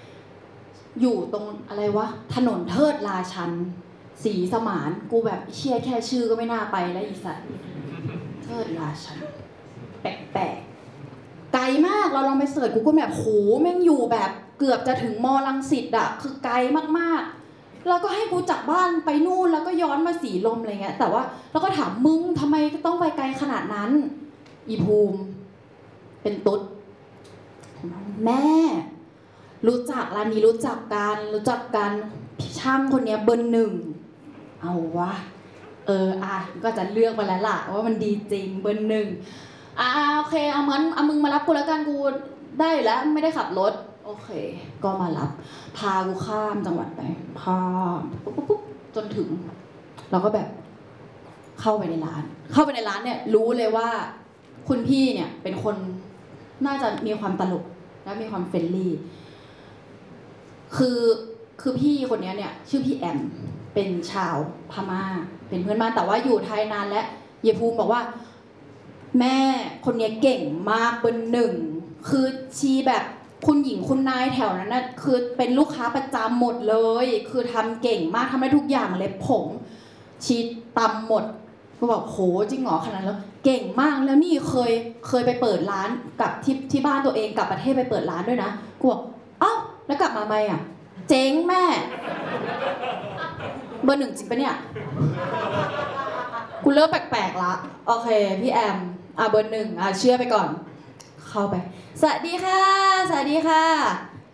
[0.06, 3.50] ำอยู่ตรงอะไรวะถนนเทิดราชัน
[4.22, 7.46] สีสมานกูแบบเชียแค่ชื่อก็ไม่น่าไปแล้วอีสัตว์
[8.42, 9.18] เทิดราชัน
[10.00, 13.24] แปลกๆไกลมากเราลองไปเสิร์ชกูก็แบบโห
[13.60, 16.54] แม่งอยู่แบบเกือบจะถึงมอลังสิตอะคือไกล
[16.98, 22.56] มากๆ แล้วก็ให้กูจากบ้านไปนู่นแล้วก็ย้อนมาสีลมอะไรเงี้ย แต่ว่าเราก็ถามมึงทำไม
[22.86, 23.90] ต้องไปไกลขนาดนั้น
[24.68, 25.20] อีภูมิ
[26.22, 26.60] เป็นตุ๊ด
[28.24, 28.46] แม่
[29.66, 31.90] รู้จักร้านนี้รู้จักกันรู้จักกัน
[32.58, 33.72] ช่างคนเนี้ยเบอร์หนึ่ง
[34.64, 35.12] เอาวะ
[35.86, 39.06] เอออะก็จะเลือกไปแล้วล่ะว่ามันดีจริงเบอร์หนึ่ง
[39.80, 41.96] อ่าโอเคเอางั้นเอามึงมารับกูแล้วกันกู
[42.60, 43.72] ได้แล้วไม่ได้ขับรถ
[44.04, 44.28] โอเค
[44.82, 45.30] ก็มารับ
[45.78, 47.00] พากูข้ามจังหวัดไป
[47.40, 47.58] พา
[48.24, 48.60] ปุ๊บปุ๊บปุ๊บ
[48.94, 49.28] จนถึง
[50.10, 50.48] เราก็แบบ
[51.60, 53.88] เข้าไปในร้าน เข้าไปในร้านเนี่ย รู้เลยว่า
[54.68, 55.76] คุณพี่เนี่ย เป็นคน
[56.66, 57.64] น่าจะมีความตลก
[58.04, 58.92] และมีความ friendly
[60.76, 60.98] คือ
[61.60, 63.18] คือพี่คนเนี้ยเนี่ย ชื่อพี่แอม
[63.74, 64.36] เป็นชาว
[64.72, 65.04] พม่า
[65.48, 67.06] เป็นเพื่อนบ้านแต่ว่าอยู่ไทยนานแล้ว
[67.42, 68.02] เยภูมิบอกว่า
[69.18, 69.36] แม่
[69.84, 71.52] คนนี้เก่งมากเบอร์หนึ่ง
[72.08, 72.26] คือ
[72.58, 73.04] ชีแบบ
[73.46, 79.46] คุณหญิงคุณนายแถวนั้นน่ะคือเป็นลูกค้าประจำหมดเลย คือทำเก่งมากทำได้ทุกอย่างเล็บผม
[80.24, 80.36] ชี
[80.78, 81.24] ตำหมด
[81.78, 82.18] ก็บอกโห
[82.50, 84.72] จริงหรอขนาดแล้ว เก่งมากแล้วนี่เคย
[85.08, 85.88] เคยไปเปิดร้าน
[86.20, 88.50] กับที่ที่บ้านตัวเองกลับประเทศไปเปิดร้านด้วยนะ
[88.80, 89.00] กูบอก
[89.40, 89.52] เอ้า
[89.86, 90.60] แล้วกลับมาไหมอะ
[91.08, 91.64] เจ๊งแม่
[93.84, 94.56] เบอร์หนึ่งจริงปะเนี่ย
[96.64, 97.54] กูเริ่มแปลกๆละ
[97.86, 98.08] โอเค
[98.40, 98.78] พี่แอม
[99.18, 100.48] อะเบอร์หนึ่งอะเชื่อไปก่อน
[101.28, 101.54] เข้าไป
[102.00, 102.62] สวัสดีค่ะ
[103.10, 103.64] สวัสดีค่ะ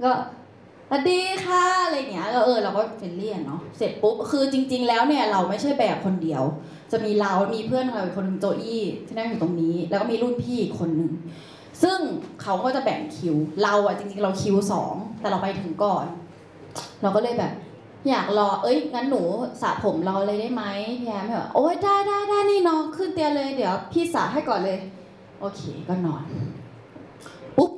[0.05, 0.13] ก็
[0.89, 6.43] สวัสดีค่ะอะไรเงี้ยก็เออเราก็เฟรนลี่เนาะเสร็จปุ๊บคือจริง ๆ แล้วเนี่ยเราไม่ใช่แบบคนเดียว
[6.93, 11.11] จะมีเรา มีเพื่อนเราอีกคนหนึ่งโจอี้ที่นั่งอยู่ตรงนี้ แล้วก็มีรุ่นพี่อีกคนนึง
[11.83, 11.99] ซึ่ง
[12.43, 16.07] เขาก็จะแบ่งคิว เราอะจริง ๆ เราคิวสองแต่เราไปถึงก่อน
[17.03, 17.53] เราก็เลยแบบ
[18.09, 19.23] อยากรอ เอ้ยงั้นหนู
[19.63, 20.65] สระผมรอเลยได้ไหม
[21.01, 24.79] พี่แอมแบบโอ๊ยได้ได้ได้นี่น้องขึ้นเตียงเลย เดี๋ยว พี่สระให้ก่อนเลย
[25.41, 26.23] โอเคก็นอน
[27.57, 27.73] ปุ๊บ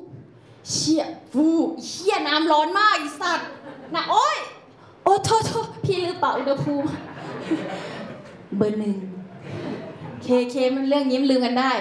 [0.71, 1.47] เชี่ยฟู
[1.87, 3.49] เชี่ยน้ำร้อนมากอีสัตว์
[3.95, 4.37] นะโอ๊ย
[5.05, 6.89] โอ้โทษโทษพี่ลืมเป่าอุณหภูมิ
[8.57, 8.97] เบอร์หนึ่ง
[10.23, 11.73] เคเคมันเรื่องนี้มันลืมกันได้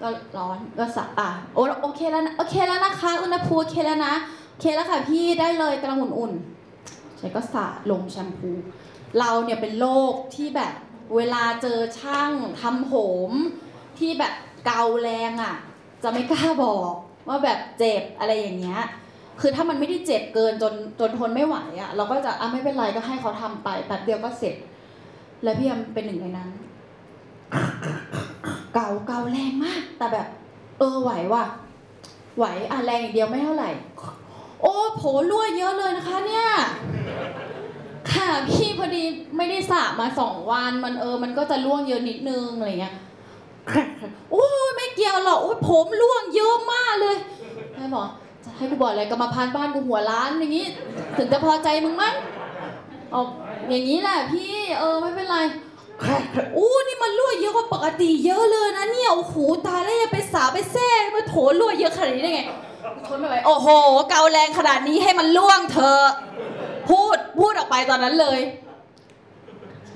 [0.00, 4.14] ก็ร้อนก็สระอะโอโอเคแล้วนะโอเคแล้วนะคะ อุณหภูมิโอเคแล้วนะ
[4.50, 6.55] โอเคแล้วค่ะพี่ได้เลยกำลังอุ่นๆ
[7.18, 8.50] ใช้ก็สระลงแชมพู
[9.18, 10.74] เราเนี่ยเป็นโรคที่แบบ
[11.16, 12.94] เวลาเจอช่างทำผ
[13.28, 13.30] ม
[13.98, 14.34] ที่แบบ
[14.66, 15.56] เกาแรงอะ
[16.02, 16.92] จะไม่กล้าบอก
[17.28, 18.82] ว่าแบบเจ็บอะไรอย่างเงี้ย
[19.40, 24.56] คือถ้ามันไม่ได้เจ็บเกินจนจนทนไม่ไหวอะ เราก็จะอะไม่เป็นไรก็ให้เขาทำไปแป๊บเดียวก็เสร็จ
[25.42, 26.50] แล้วพี่แอมเป็นหนึ่งในนั้น
[28.74, 30.26] เกาเกาแรงมาก แต่แบบ
[30.78, 31.44] เออไหวว่ะ
[32.38, 33.70] ไหวอะแรงอย่างเดียวไม่เท่าไหร่
[34.62, 36.46] โอ้โผรั่วเยอะเลยนะคะเนี่ย
[38.12, 39.02] ค่ะพี่พอดี
[39.36, 42.94] ไม่ได้สระมาสองวันมันเออ มันก็จะร่วงเยอะนิดนึงอะไรเงี้ย
[44.30, 47.16] โอ้ยไม่เกี่ยวหรอกโอ้ยผมร่วงเยอะมากเลย
[47.76, 48.08] ให้บอก
[48.44, 50.66] จะให้กูบอกอะไรกรรมพันธุ์บ้านกูหัวล้านอย่างงี้
[51.16, 52.14] ถึงจะพอใจมึงมั้ง
[53.10, 53.22] เอา
[53.68, 55.36] อย่างนี้แหละพี่เออไม่เป็นไร
[56.56, 59.36] อู้นี่มันรั่วเยอะกว่าปกติเยอะเลยนะเนี่ยโอ้โห
[59.66, 62.42] ตายแล้วยังไปสาไปแซ่มาโถรั่วเยอะขนาดนี้ได้ไง
[63.06, 63.68] ทนไม่ไหวโอ้โห
[64.10, 65.98] เกาแรงขนาดนี้ให้มันล่วงเธอ
[66.88, 68.40] พูดพูดออกไปตอนนั้นเลย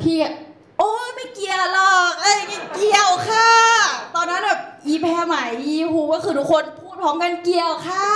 [0.00, 0.34] พี่อะ
[0.78, 2.38] โอ้ยไม่เกี่ยวหรอกเอ้ย
[2.74, 3.48] เกี่ยวค่ะ
[4.14, 8.06] ตอนนั้นแบบอีแพรใหม่อีฮูก็คือทุกคนพูดพร้อมกันเกี่ยวค่ะ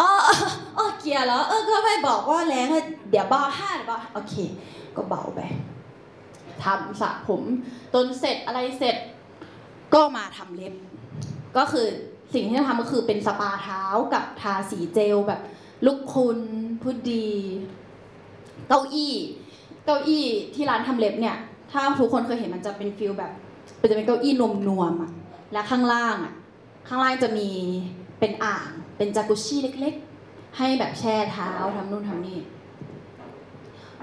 [0.00, 0.36] อ๋อเออ
[0.76, 2.68] เออเกี่ยวแล้วเออก็ไม่บอกว่าแรง
[3.10, 4.34] เดี๋ยวเบาห้าเดี๋ยวเบาโอเค
[4.96, 5.40] ก็เบาไป
[6.64, 7.42] ทำสระผม
[7.94, 8.96] จนเสร็จอะไรเสร็จ
[9.94, 10.74] ก็มาทำเล็บ
[11.56, 11.86] ก็คือ
[12.34, 13.82] สิ่งที่จะทำก็คือเป็นสปาเท้า
[14.14, 15.40] กับทาสีเจลแบบ
[15.86, 16.38] ลูกคุณ
[16.82, 17.28] ผู้ดี
[18.68, 19.14] เก้าอี้
[19.84, 20.24] เก้าอี้
[20.54, 21.36] ที่ร้านทำเล็บเนี่ย
[21.70, 23.32] ถ้าทุกคนเคยเห็นมันจะเป็น feel แบบ
[23.80, 25.10] มันจะเป็นเก้าอี้นมนวมๆอะ
[25.52, 26.32] และข้างล่างอะ
[26.88, 27.48] ข้างล่างจะมี
[28.20, 32.38] เป็นอ่างเป็นจากุชี่เล็กๆ ให้แบบแช่เท้าทำนู่นทำนี่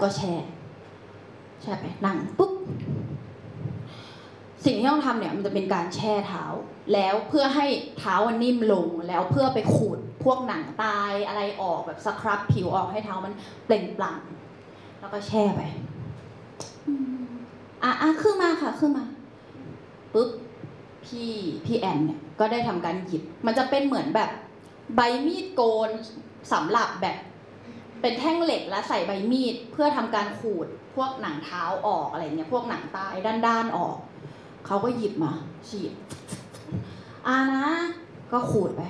[0.02, 0.34] ก็แช่
[1.62, 2.52] แช่ไปนั่งปุ๊บ
[4.66, 6.44] สิ่งที่ต้องทำเนี่ยมันจะเป็นการแช่เท้า
[6.94, 7.66] แล้วเพื่อให้
[8.00, 13.34] เท้ามันนิ่มลงแล้วเพื่อไปขูดพวกหนังตายอะไรออกแบบสครับผิวออกให้เท้ามัน
[13.66, 14.20] เปล่งปลั่ง
[15.00, 15.62] แล้วก็แช่ไป
[16.88, 17.30] อืม
[17.84, 19.06] อะอะขึ้นมาค่ะขึ้นมา
[20.14, 20.30] ปุ๊บ
[21.06, 21.32] พี่
[21.66, 24.30] พี่แอมเนี่ยก็ได้ทำการหยิบ มันจะเป็นเหมือนแบบ
[24.96, 25.90] ใบมีดโกน
[26.54, 27.18] สำหรับแบบ
[28.02, 33.14] เป็นแท่งเหล็กแล้วใส่ใบมีดเพื่อทำการขูดพวกหนังเท้าออกอะไรเงี้ยพวกหนังตาย
[33.48, 33.98] ด้านๆออก
[34.72, 35.32] เขาก็หยิบมา
[35.68, 35.92] ฉีด
[37.28, 37.70] อ่านะ
[38.32, 38.82] ก็ขูดไป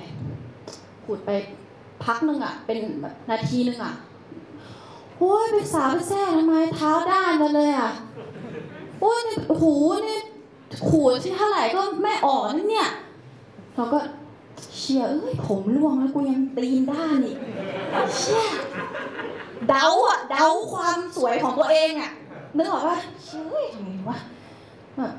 [1.04, 1.30] ขูดไป
[2.04, 2.78] พักหนึ่งอะ เป็น
[3.30, 3.92] นาทีหนึ่งอะ
[5.18, 7.92] โอ้ยไปสาวไปแซ่ทำไมเท้าด้านมาเลยอะ
[9.00, 9.66] โอ้ยนี่โอ้โห
[10.08, 10.20] นี่
[10.88, 12.88] ขูดที่เท่าไหร่ก็ไม่ออกนั่นเนี่ย
[13.74, 13.98] เราก็
[14.76, 17.38] เชียเอ้ยผมร่วงแล้วกูยังตีนด้านอีก
[18.16, 18.44] เชี่ย
[19.68, 22.10] เดาอะเดาความสวยของตัวเองอะ
[22.56, 24.18] นึกออกว่าเชื่อทำไงวะ
[24.96, 25.12] แบบ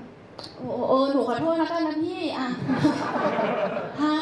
[0.58, 2.48] โอ้เออหนูขอโทษนะกันนะพี่อะ
[4.00, 4.14] ฮา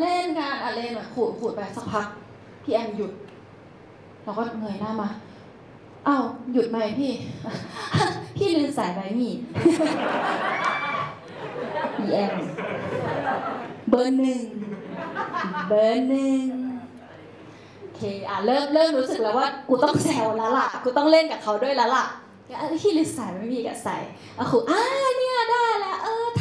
[0.00, 2.06] เล่นกันอะเล่นอะขูดขูดไปสักพัก
[2.62, 3.12] พี่แอมหยุด
[4.22, 5.08] เราก็เงยหน้ามา
[6.06, 7.12] อ้าวหยุดไหมพี่
[8.36, 9.38] พี่ลืมสายใบมีด
[11.96, 12.34] พี่แอม
[13.88, 14.42] เบอร์หนึ่ง
[15.68, 16.44] เบอร์หนึ่ง
[17.78, 22.04] โอเคอะเริ่มเริ่มรู้สึกแล้วว่ากูต้องแซวแล้วล่ะ กูต้องเล่นกับเขาด้วยแล้วล่ะ
[22.58, 23.96] อะพี่ลืมสายไม่มีกับใส่
[24.38, 24.80] อะครูอ่า
[25.18, 25.36] เนี่ย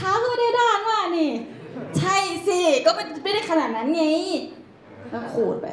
[0.02, 1.32] ได้แล้วเออเท้าก็ไม่ได้ด้านว่านี่
[1.98, 2.16] ใช่
[2.48, 4.04] สิ ก็ไม่ไม่ได้ขนาดนั้นไง
[5.10, 5.68] แล้วขูดไป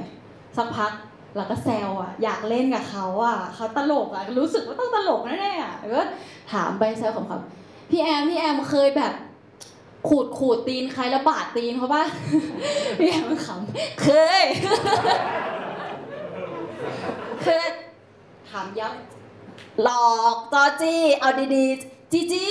[0.56, 0.92] สักพัก
[1.36, 6.02] เราก็แซวอะ อยากเล่นกับเขาอะเขาตลกอะ รู้สึกว่าต้องตลกแน่ๆอะแล้วก็
[6.52, 7.38] ถามไปแซวของเขา
[7.90, 9.12] พี่แอมพี่แอมเคยแบบ
[10.08, 12.04] ขูดขูดตีนใครแล้วบาดตีนเขาป่ะ
[12.98, 14.08] พี่แอมขำเค
[14.40, 14.42] ย
[17.42, 17.66] เคย
[18.50, 22.44] ถามย้ำหลอกจอจี้เอาดีๆ จีจี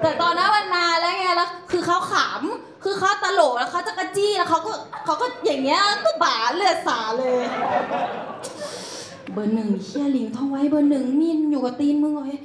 [0.00, 4.72] แต่ตอนนั้นมันนานแล้วไงแล้วคือเขาขำคือเขาตลกแล้วเขาจะกระจี้แล้วเขาก็
[5.04, 7.42] เขาก็อย่างเงี้ยก็บาเลือดสาเลย
[9.32, 12.40] เบอร์หนึ่งเฮียลิงท่องไว้เบอร์หนึ่งมีนอยู่กับตีนมึงเลย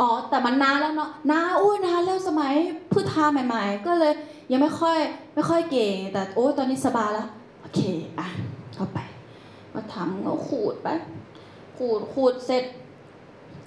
[0.00, 2.54] อ๋อแต่มันนานแล้วเนาะนานอุ้ยนานแล้วสมัย
[2.92, 4.12] พืชทาใหม่ ๆ ก็เลย
[4.50, 4.98] ยังไม่ค่อย
[5.34, 7.28] ไม่ค่อยเก่ง แต่โอ้ตอนนี้สบายแล้ว
[7.60, 7.80] โอเค
[8.18, 8.26] อะ
[8.74, 8.98] เข้าไป
[9.72, 10.88] ก็ทำก็ขูดไป
[11.78, 12.64] ขูดขูดเสร็จ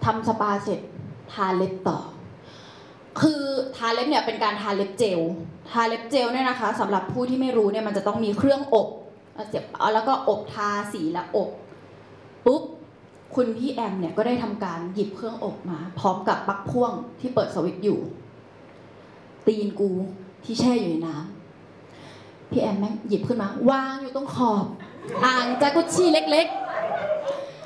[0.03, 0.79] ทำสปาเสร็จ
[1.33, 1.99] ทาเล็บต่อ
[3.21, 3.43] คือ
[3.75, 5.19] ทาเล็บเนี่ยเป็นการทาเล็บเจล
[5.71, 8.87] ทาเล็บเจลเนี่ยนะคะสำหรับผู้ที่ไม่รู้เนี่ยมันจะต้องมีเครื่องอบ
[9.47, 11.49] เสียบเอาแล้วก็อบทาสีแล้วอบ
[12.45, 12.63] ปุ๊บ
[13.35, 17.99] คุณพี่แอมเนี่ยก็ได้ทำการหยิบเครื่องอบมา พร้อมกับปลั๊กพ่วงที่เปิดสวิตช์อยู่
[19.47, 19.91] ตีนกู
[20.43, 24.65] ที่แช่อยู่ในน้ำพี่แอมแม่งหยิบขึ้นมาวางอยู่ตรงขอบ
[25.25, 26.47] อ่างจากุชชี่เล็ก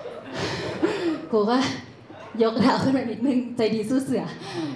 [0.06, 1.58] ๆกูก็
[2.44, 4.24] ยกเท้าขึ้นมานิดนึง ใจดีสู้เสือ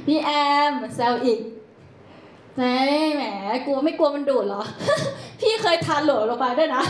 [0.08, 0.30] พี่แอ
[0.72, 1.40] มแซวอีก
[2.58, 2.76] ใช่
[3.16, 3.24] แหม
[3.66, 4.62] กลัวไม่กลัวมันดูดเหรอ
[5.40, 6.84] พี่เคยทานโหลลงไปด้วยนะ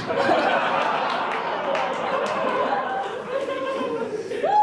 [4.45, 4.61] วู้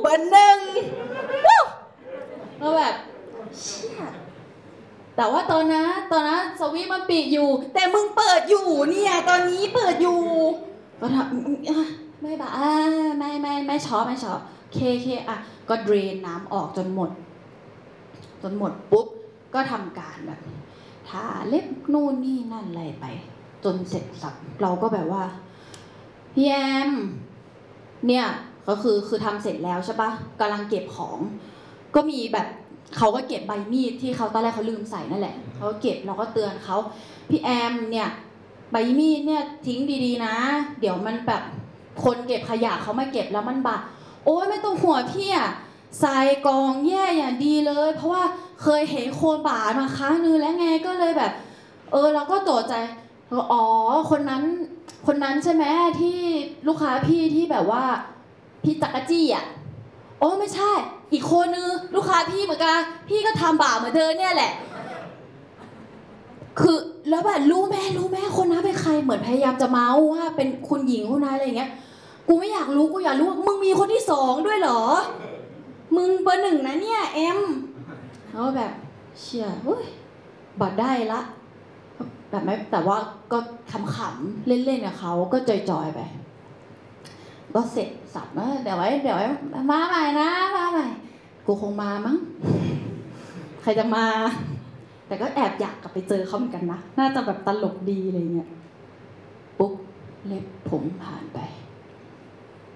[0.00, 0.58] เบอร์หนึ่ง
[1.46, 1.60] วู้
[2.60, 2.94] ก็แบบ
[3.58, 4.00] เชี่ย
[5.16, 10.20] แต่ว่าตอนนั้นตอนนั้นสวิตช์มันปิดอยู่ แต่มึงเปิดอยู่เนี่ยตอนนี้เปิดอยู่
[11.00, 11.86] ก็ทำอะ
[12.20, 12.70] ไม่บะอ่า
[13.18, 14.40] ไม่ไม่ไม่ช็อตไม่ช็อต
[14.72, 17.10] เคเคอะก็ drain น้ำออกจนหมด
[18.42, 19.06] จนหมดปุ๊บ
[19.54, 20.40] ก็ทำการแบบ
[21.08, 23.06] ทาเล็บนู่นนี่นั่นอะไรไป
[23.64, 25.22] จนเสร็จสรรพเราก็แบบว่า
[26.34, 26.54] พี่แอ
[26.88, 26.90] ม
[28.08, 28.26] เนี่ย
[28.68, 30.10] ก็คือคือทำเสร็จแล้วใช่ปะ
[30.40, 31.18] กำลังเก็บของ
[31.94, 32.46] ก็มีแบบ
[32.98, 36.76] เขาก็เก็บใบมีดที่เขาตอนแรกเขาลืมใส่นั่นแหละเขาก็เก็บเราก็เตือนเขา
[37.28, 38.08] พี่แอมเนี่ย
[38.72, 40.34] ใบมีดเนี่ยทิ้งดีๆนะ
[40.80, 41.42] เดี๋ยวมันแบบ
[42.04, 43.82] คนเก็บขยะเขามาเก็บแล้วมันบาด
[44.24, 45.50] โอ้ยไม่ต้องห่วงพี่อะ
[46.00, 48.24] ใส่กองแย่อย่างดีเลย เพราะว่า
[48.62, 51.32] เคยเห็นโคนบาดมาครั้งนึงแล้วไงก็เลยแบบ
[51.92, 52.74] เออเราก็ตกใจ
[53.28, 53.64] เราอ๋อ
[54.10, 54.42] คนนั้น
[55.06, 55.64] คนนั้นใช่ไหม
[56.00, 56.18] ที่
[56.66, 57.84] ลูกค้าพี่ที่แบบว่า
[58.62, 59.44] พี่จักรจี้อะ
[60.18, 60.70] โอ้ไม่ใช่
[61.12, 64.52] อีกคนนึงลูกค้าพี่เหมือนกันพี่ก็ทำบาปเหมือนเธอเนี่ยแหละ
[66.60, 66.76] คือ
[67.08, 71.70] แล้วแบบรู้แม่รู้แม่คนนั้นเป็นใครเหมือนพยายามจะเมาว่าเป็นคุณหญิงคนนั้นอะไรอย่างเงี้ย
[72.28, 74.80] กูไม่อยากรู้กูอยากรู้ว่ามึงมีคนที่สองด้วยเหรอ
[75.96, 77.38] มึงเบอร์หนึ่งนะเนี่ยเอ็ม
[78.30, 78.72] แล้วแบบ
[79.20, 79.84] เชี่ยเฮ้ย
[80.60, 81.20] บัดได้ละ
[82.30, 82.96] แบบไม่แต่ว่า
[83.32, 83.38] ก็
[83.96, 86.00] ขำๆเล่นๆกับเขาก็จอยๆไป
[87.54, 89.26] ก็เสร็จสับนะเดี๋ยวไว้เดี๋ยวไว้
[89.70, 90.86] มาใหม่นะมาใหม่
[91.46, 92.16] กูคงมามั้ง
[93.62, 94.06] ใครจะมา
[95.06, 98.48] แต่ก็แอบอยากกลับไปเจอเขาเหมือนกันนะ น่าจะแบบตลกดีอะไรเงี้ย
[99.58, 99.72] ปุ๊บ
[100.26, 101.38] เล็บผมผ่านไป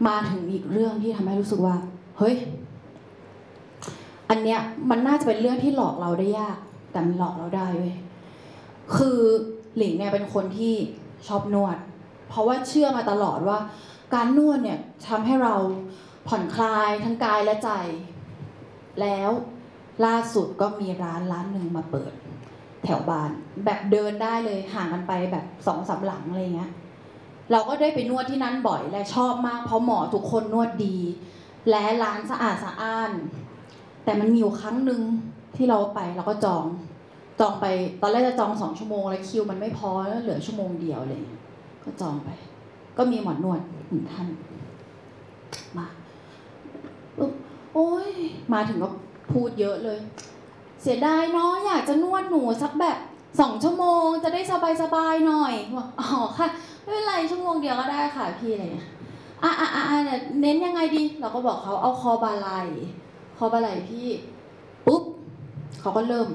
[0.06, 1.76] มาถึงอีกเรื่องที่ทำให้รู้สึกว่า
[2.18, 2.36] เฮ้ย
[4.30, 6.56] อันเนี้ยมันน่าจะเป็นเรื่องที่หลอกเราได้ยาก
[6.92, 7.96] แต่มันหลอกเราได้เว้ย
[8.96, 9.18] คือ
[9.76, 10.74] หลิงเนี่ยเป็นคนที่
[11.28, 11.76] ชอบนวด
[12.28, 13.58] เพราะว่าเชื่อมาตลอดว่า
[14.14, 14.78] การนวดเนี่ย
[15.08, 15.54] ทำให้เรา
[16.28, 17.70] ผ่อนคลายทั้งกายและใจ
[19.00, 19.30] แล้ว
[20.06, 22.12] ล่าสุดก็มีร้านร้านหนึ่งมาเปิด
[22.84, 23.30] แถวบ้าน
[23.64, 26.70] แบบเดินได้เลยห่างกันไปแบบสองสามหลังอะไรเงี้ย
[27.52, 30.96] เราก็ได้ไปนวดที่นั่นบ่อยและชอบมาก เพราะหมอทุกคนนวดดี
[31.70, 33.10] และร้านสะอาดสะอ้าน
[34.04, 35.00] แต่มันมีอยู่ครั้งหนึ่ง
[35.56, 36.64] ที่เราไปเราก็จอง
[37.40, 37.66] จองไป
[38.00, 41.22] ตอนแรกจะจองสองชั่วโมงแล้วคิวมันไม่พอแล้วเหลือชั่วโมงเดียวเลย
[41.84, 42.28] ก็จองไป
[42.96, 44.28] ก็มีหมอนวดหนึ่งท่าน
[45.78, 45.86] มา
[47.74, 48.10] โอ้ย
[48.52, 48.88] มาถึงก็
[49.32, 49.98] พูดเยอะเลย
[50.82, 52.96] เสียดายเนาะอยากจะนวดหนูสักแบบ
[53.40, 54.40] สองชั่วโมงจะได้
[54.82, 56.48] สบายๆหน่อยบอกอ๋อค่ะ
[56.86, 58.88] ไม่เป็นไรชั่วโมงเดียวก็ได้ค่ะพี่อะไรเงี้ย
[59.42, 62.48] อะอะอะอะเนี่ยเน้นยังไงดี เราก็บอกเขาเอาคอบ่าไหล่
[63.38, 64.06] คอบ่าไหล่พี่
[64.86, 65.02] ปุ๊บ
[65.80, 66.28] เขาก็เริ่ม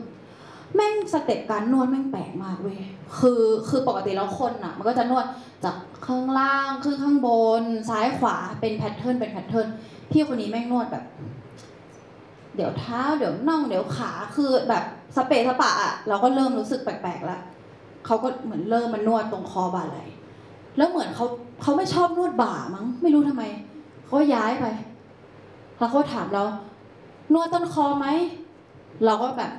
[0.75, 2.79] แม่ง step การนวดแม่งแปลกมากเว้ย
[3.19, 5.25] คือคือปกติแล้วคนอะ มันก็จะนวด
[5.63, 5.75] จาก
[6.05, 7.29] ข้างล่างขึ้นข้างบ
[7.61, 9.67] น ซ้ายขวาเป็น pattern เป็น pattern
[10.11, 11.03] พี่คนนี้แม่งนวดแบบ
[12.55, 14.83] เดี๋ยวเท้าเดี๋ยวน่องเดี๋ยวขาคือแบบ
[15.15, 17.41] สะเปะสะปะอะเราก็เริ่มรู้สึกแปลกๆแล้ว
[18.05, 19.97] เขาก็เหมือนเริ่มมานวดตรงคอบ่าไหล่
[20.77, 21.25] แล้วเหมือนเขา
[21.61, 23.43] เขาไม่ชอบนวดบ่ามั้ง ไม่รู้ทำไม
[24.05, 24.65] เขาย้ายไป
[25.77, 26.43] แล้วเขาถามเรา
[27.33, 28.07] นวดต้นคอไหม
[29.05, 29.51] เราก็แบบ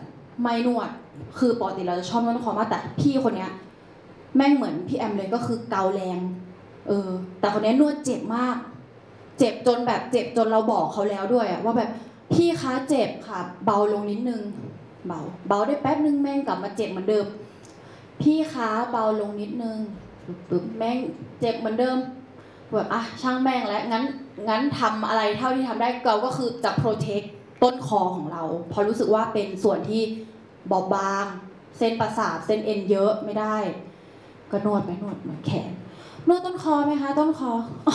[0.43, 0.91] ไม่นวด
[1.39, 3.53] คือปกติเราจะชอบนวดต้นคอมากแต่พี่คนเนี้ย
[4.37, 6.19] แม่งเหมือนพี่แอมเลยก็คือเกาแรง
[6.89, 7.09] เออ
[7.41, 8.57] แต่คนนี้นวดเจ็บมาก
[9.39, 11.91] เจ็บจนแบบเจ็บจนเราบอกเขาแล้วด้วยอะว่าแบบ
[12.33, 14.43] พี่คะเจ็บค่ะ เบาลงนิดนึง
[15.07, 17.27] เบา เบาได้แป๊บนึงแม่งกลับมาเจ็บเหมือนเดิม
[18.21, 19.79] พี่คะเบาลงนิดนึง
[20.33, 20.99] ปึ๊บปึ๊บแม่ง
[21.41, 21.97] เจ็บเหมือนเดิม
[22.72, 24.05] แบบอะช่างแม่งแล้วงั้น
[24.49, 27.22] งั้นทำอะไรเท่าที่ทำได้เราก็คือจะโปรเทค
[27.62, 30.03] ต้นคอของเราเพราะรู้สึกว่าเป็นส่วนที่
[30.70, 31.26] บอบบาง
[31.78, 33.57] เส้นประสาทเส้นเอ็นเยอะไม่ได้
[34.51, 35.70] ก็นวดไปนวดเหมือนแขน
[36.28, 37.51] นวดต้นคอไหมคะ ต้นคอ
[37.87, 37.91] อ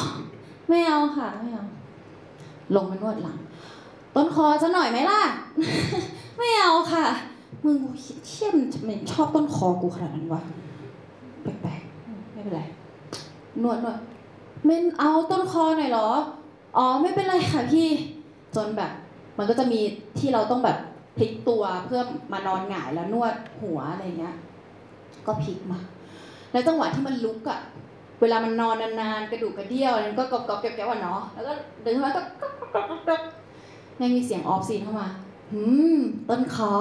[0.69, 1.65] ไม่เอาค่ะไม่เอา
[2.75, 3.37] ลงมานวดหลัง
[4.15, 5.21] ต้นคอจะหน่อยไหมล่ะ
[6.37, 7.05] ไม่เอาค่ะ
[7.65, 7.77] มึง
[8.27, 10.41] เชี่ยมทำไมชอบต้นคอกูขนาดนั้นวะ
[11.43, 11.81] แปลก
[12.47, 12.63] เป็นไร
[13.63, 13.97] นวดนวด
[14.65, 16.09] เมนเอาต้นคอหน่อยเหรอ
[16.77, 17.87] อ๋อไม่เป็นไรค่ะพี่
[18.55, 18.91] จนแบบ
[19.37, 19.79] มันก็จะมี
[20.19, 20.77] ที่เราต้องแบบ
[21.17, 22.01] พลิกตัวเพื่อ
[22.33, 24.35] มานอนหงายแล้วนวดหัวอะไรเงี้ย
[25.25, 25.79] ก็พลิกมา
[26.51, 27.59] แล้วจังหวะที่มันลุกอะ
[28.21, 33.21] เวลามันนอนนานๆกระดูกกระเดี่ยวมันก็กรอบๆแก๊บๆอะเนาะ แล้วก็เดินขึ้นมาก็ก๊อกก๊อกก๊อกก๊อก
[34.01, 35.07] ยังมีเสียง off-scene เข้ามา
[35.51, 35.61] หื
[35.95, 36.73] มต้นคอ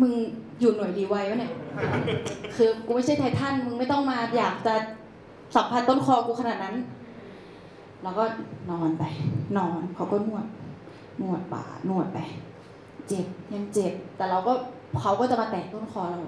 [0.00, 0.12] มึง
[0.60, 1.52] อยู่หน่วยรีไวล์วะเนี่ย
[2.56, 4.74] คือกูไม่ใช่ไททันมึงไม่ต้องมาอยากจะ
[5.54, 6.76] สัมผัสต้นคอกูขนาดนั้น
[8.02, 8.24] แล้วก็
[8.70, 9.04] นอนไป
[9.58, 10.46] นอนเขาก็นวด
[11.22, 12.18] นวดบ่านวดไป
[13.08, 14.52] เจ็บยังเจ็บ แต่เราก็
[15.00, 16.18] เขาก็จะมาแตะต้นคอเรา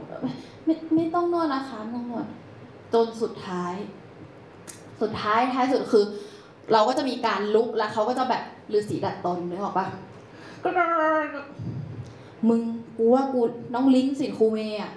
[0.64, 2.26] ไม่ไม่ต้องนวดนะคะไม่ต้องนวด
[2.94, 3.74] จนสุดท้าย
[5.00, 6.04] สุดท้ายท้ายสุดคือ
[6.72, 8.42] เราก็จะมีการลุกแล้วเขาก็จะแบบ
[8.74, 9.86] ฤาษีดัดตนนึกออกปะ
[12.48, 12.60] มึง
[12.96, 13.40] กูว่ากู
[13.74, 14.92] น้องลิงสินคูเมย์อะ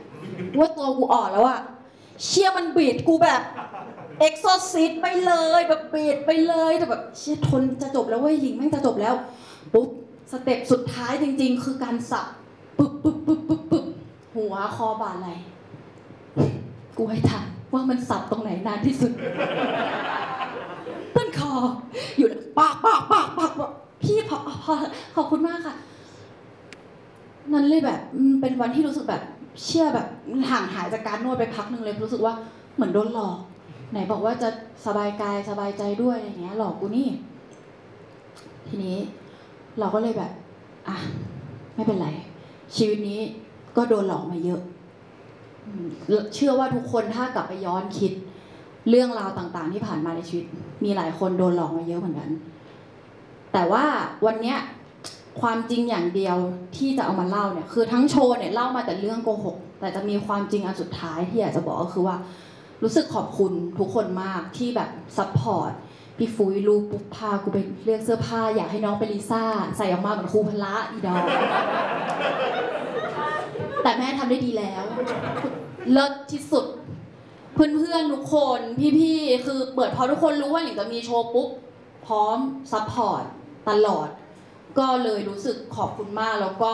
[0.59, 1.59] ว่าตัวกูอ่อนแล้วอะ
[2.23, 3.41] เชี่ยมันบีดกูแบบ
[4.19, 9.15] เอ็กโซซิตไปเลยแบบบีดไปเลยแต่แบบเชี่ยทนจะจบแล้วเว้ยหลิงแม่งจะจบแล้ว
[9.73, 9.89] ปุ๊บ
[10.31, 12.27] สเต็ปสุดท้ายจริง ๆ คือการสับ
[12.77, 13.85] ปึ๊บปึ๊บปึ๊บปึ๊บปึ๊บ
[14.35, 15.29] หัวคอบ่าไหล
[16.97, 19.11] กูให้ทันว่ามันสับตรงไหนนานที่สุด
[21.15, 21.53] ต้นคอ
[22.17, 23.71] อยู่ปากปากปากปากปาก
[24.03, 24.73] พี่พอพอ
[25.15, 25.75] ขอบคุณมากค่ะ
[27.53, 27.99] นั้นเลยแบบ
[28.41, 29.23] เป็นวันที่รู้สึกแบบ
[29.65, 30.07] เชื่อแบบ
[30.49, 32.33] ห่างหายจากการนวดไปพักหนึ่งเลยรู้สึกว่า
[32.75, 33.37] เหมือนโดนหลอก
[33.91, 34.49] ไหนบอกว่าจะ
[34.85, 37.07] สบายกายสบายใจด้วยอะไรเงี้ย หลอกกูนี่
[38.67, 38.97] ทีนี้
[39.79, 40.31] เราก็เลยแบบ
[40.87, 40.95] อะ
[41.75, 42.07] ไม่เป็นไร
[42.75, 43.19] ชีวิตนี้
[43.77, 44.61] ก็โดนหลอกมาเยอะ
[46.33, 48.11] เชื่อว่าทุกคนถ้ากลับไปย้อนคิด
[48.89, 50.45] เรื่องราวต่างๆ ที่ผ่านมาในชีวิต
[50.83, 52.29] มีหลายคนโดนหลอกมาเยอะเหมือนกัน
[53.53, 53.83] แต่ว่า
[54.25, 54.57] วันเนี้ย
[55.41, 56.37] ความจริงอย่างเดียว
[56.77, 62.15] ที่จะเอามาเล่าเนี่ยคือทั้งโชว์เนี่ยเล่ามาแต่เรื่องโกหกแต่จะมีความจริงอันสุดท้ายที่อยากจะบอกก็คือว่า
[62.83, 65.71] รู้สึกขอบคุณทุกคนมากที่แบบ support
[66.17, 69.43] พี่ฟุยลูกปุ๊บพากูไปเลือกเสื้อผ้า อยากให้น้องเป็นลิซ่า
[69.77, 71.15] ใส่ออกมาเหมือนครูพละอีดอก
[73.83, 74.83] แต่แม่ทำได้ดีแล้ว
[75.91, 76.65] เลิศที่สุด
[77.53, 78.59] เพื่อนๆทุกคน
[78.99, 81.49] พี่ๆคือเปิดพอทุกคนรู้ว่าหลิงจะมีโชว์ปุ๊บ
[82.05, 82.37] พร้อม
[82.71, 83.23] support
[83.69, 84.07] ตลอด
[84.77, 86.73] ก็เลยรู้สึกขอบคุณมากแล้วก็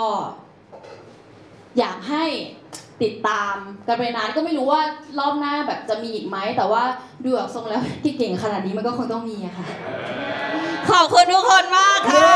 [1.80, 2.26] อยากให้
[3.02, 3.56] ติดตาม
[3.88, 4.82] กันไปนานก็ไม่รู้ว่า
[5.20, 6.84] รอบหน้าแบบจะมีอีกไหม แต่ว่า
[7.24, 9.68] ดูแบบทรงแล้วที่เก่งขนาดนี้มันก็คงต้องมีอะค่ะ
[10.92, 12.34] ขอบคุณทุกคนมากค่ะ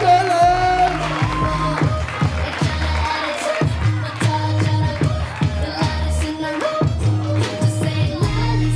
[0.00, 0.34] เจอเล
[0.84, 0.86] ย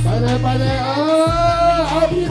[0.03, 2.25] ไปเลยไปเลยเออเอาพี่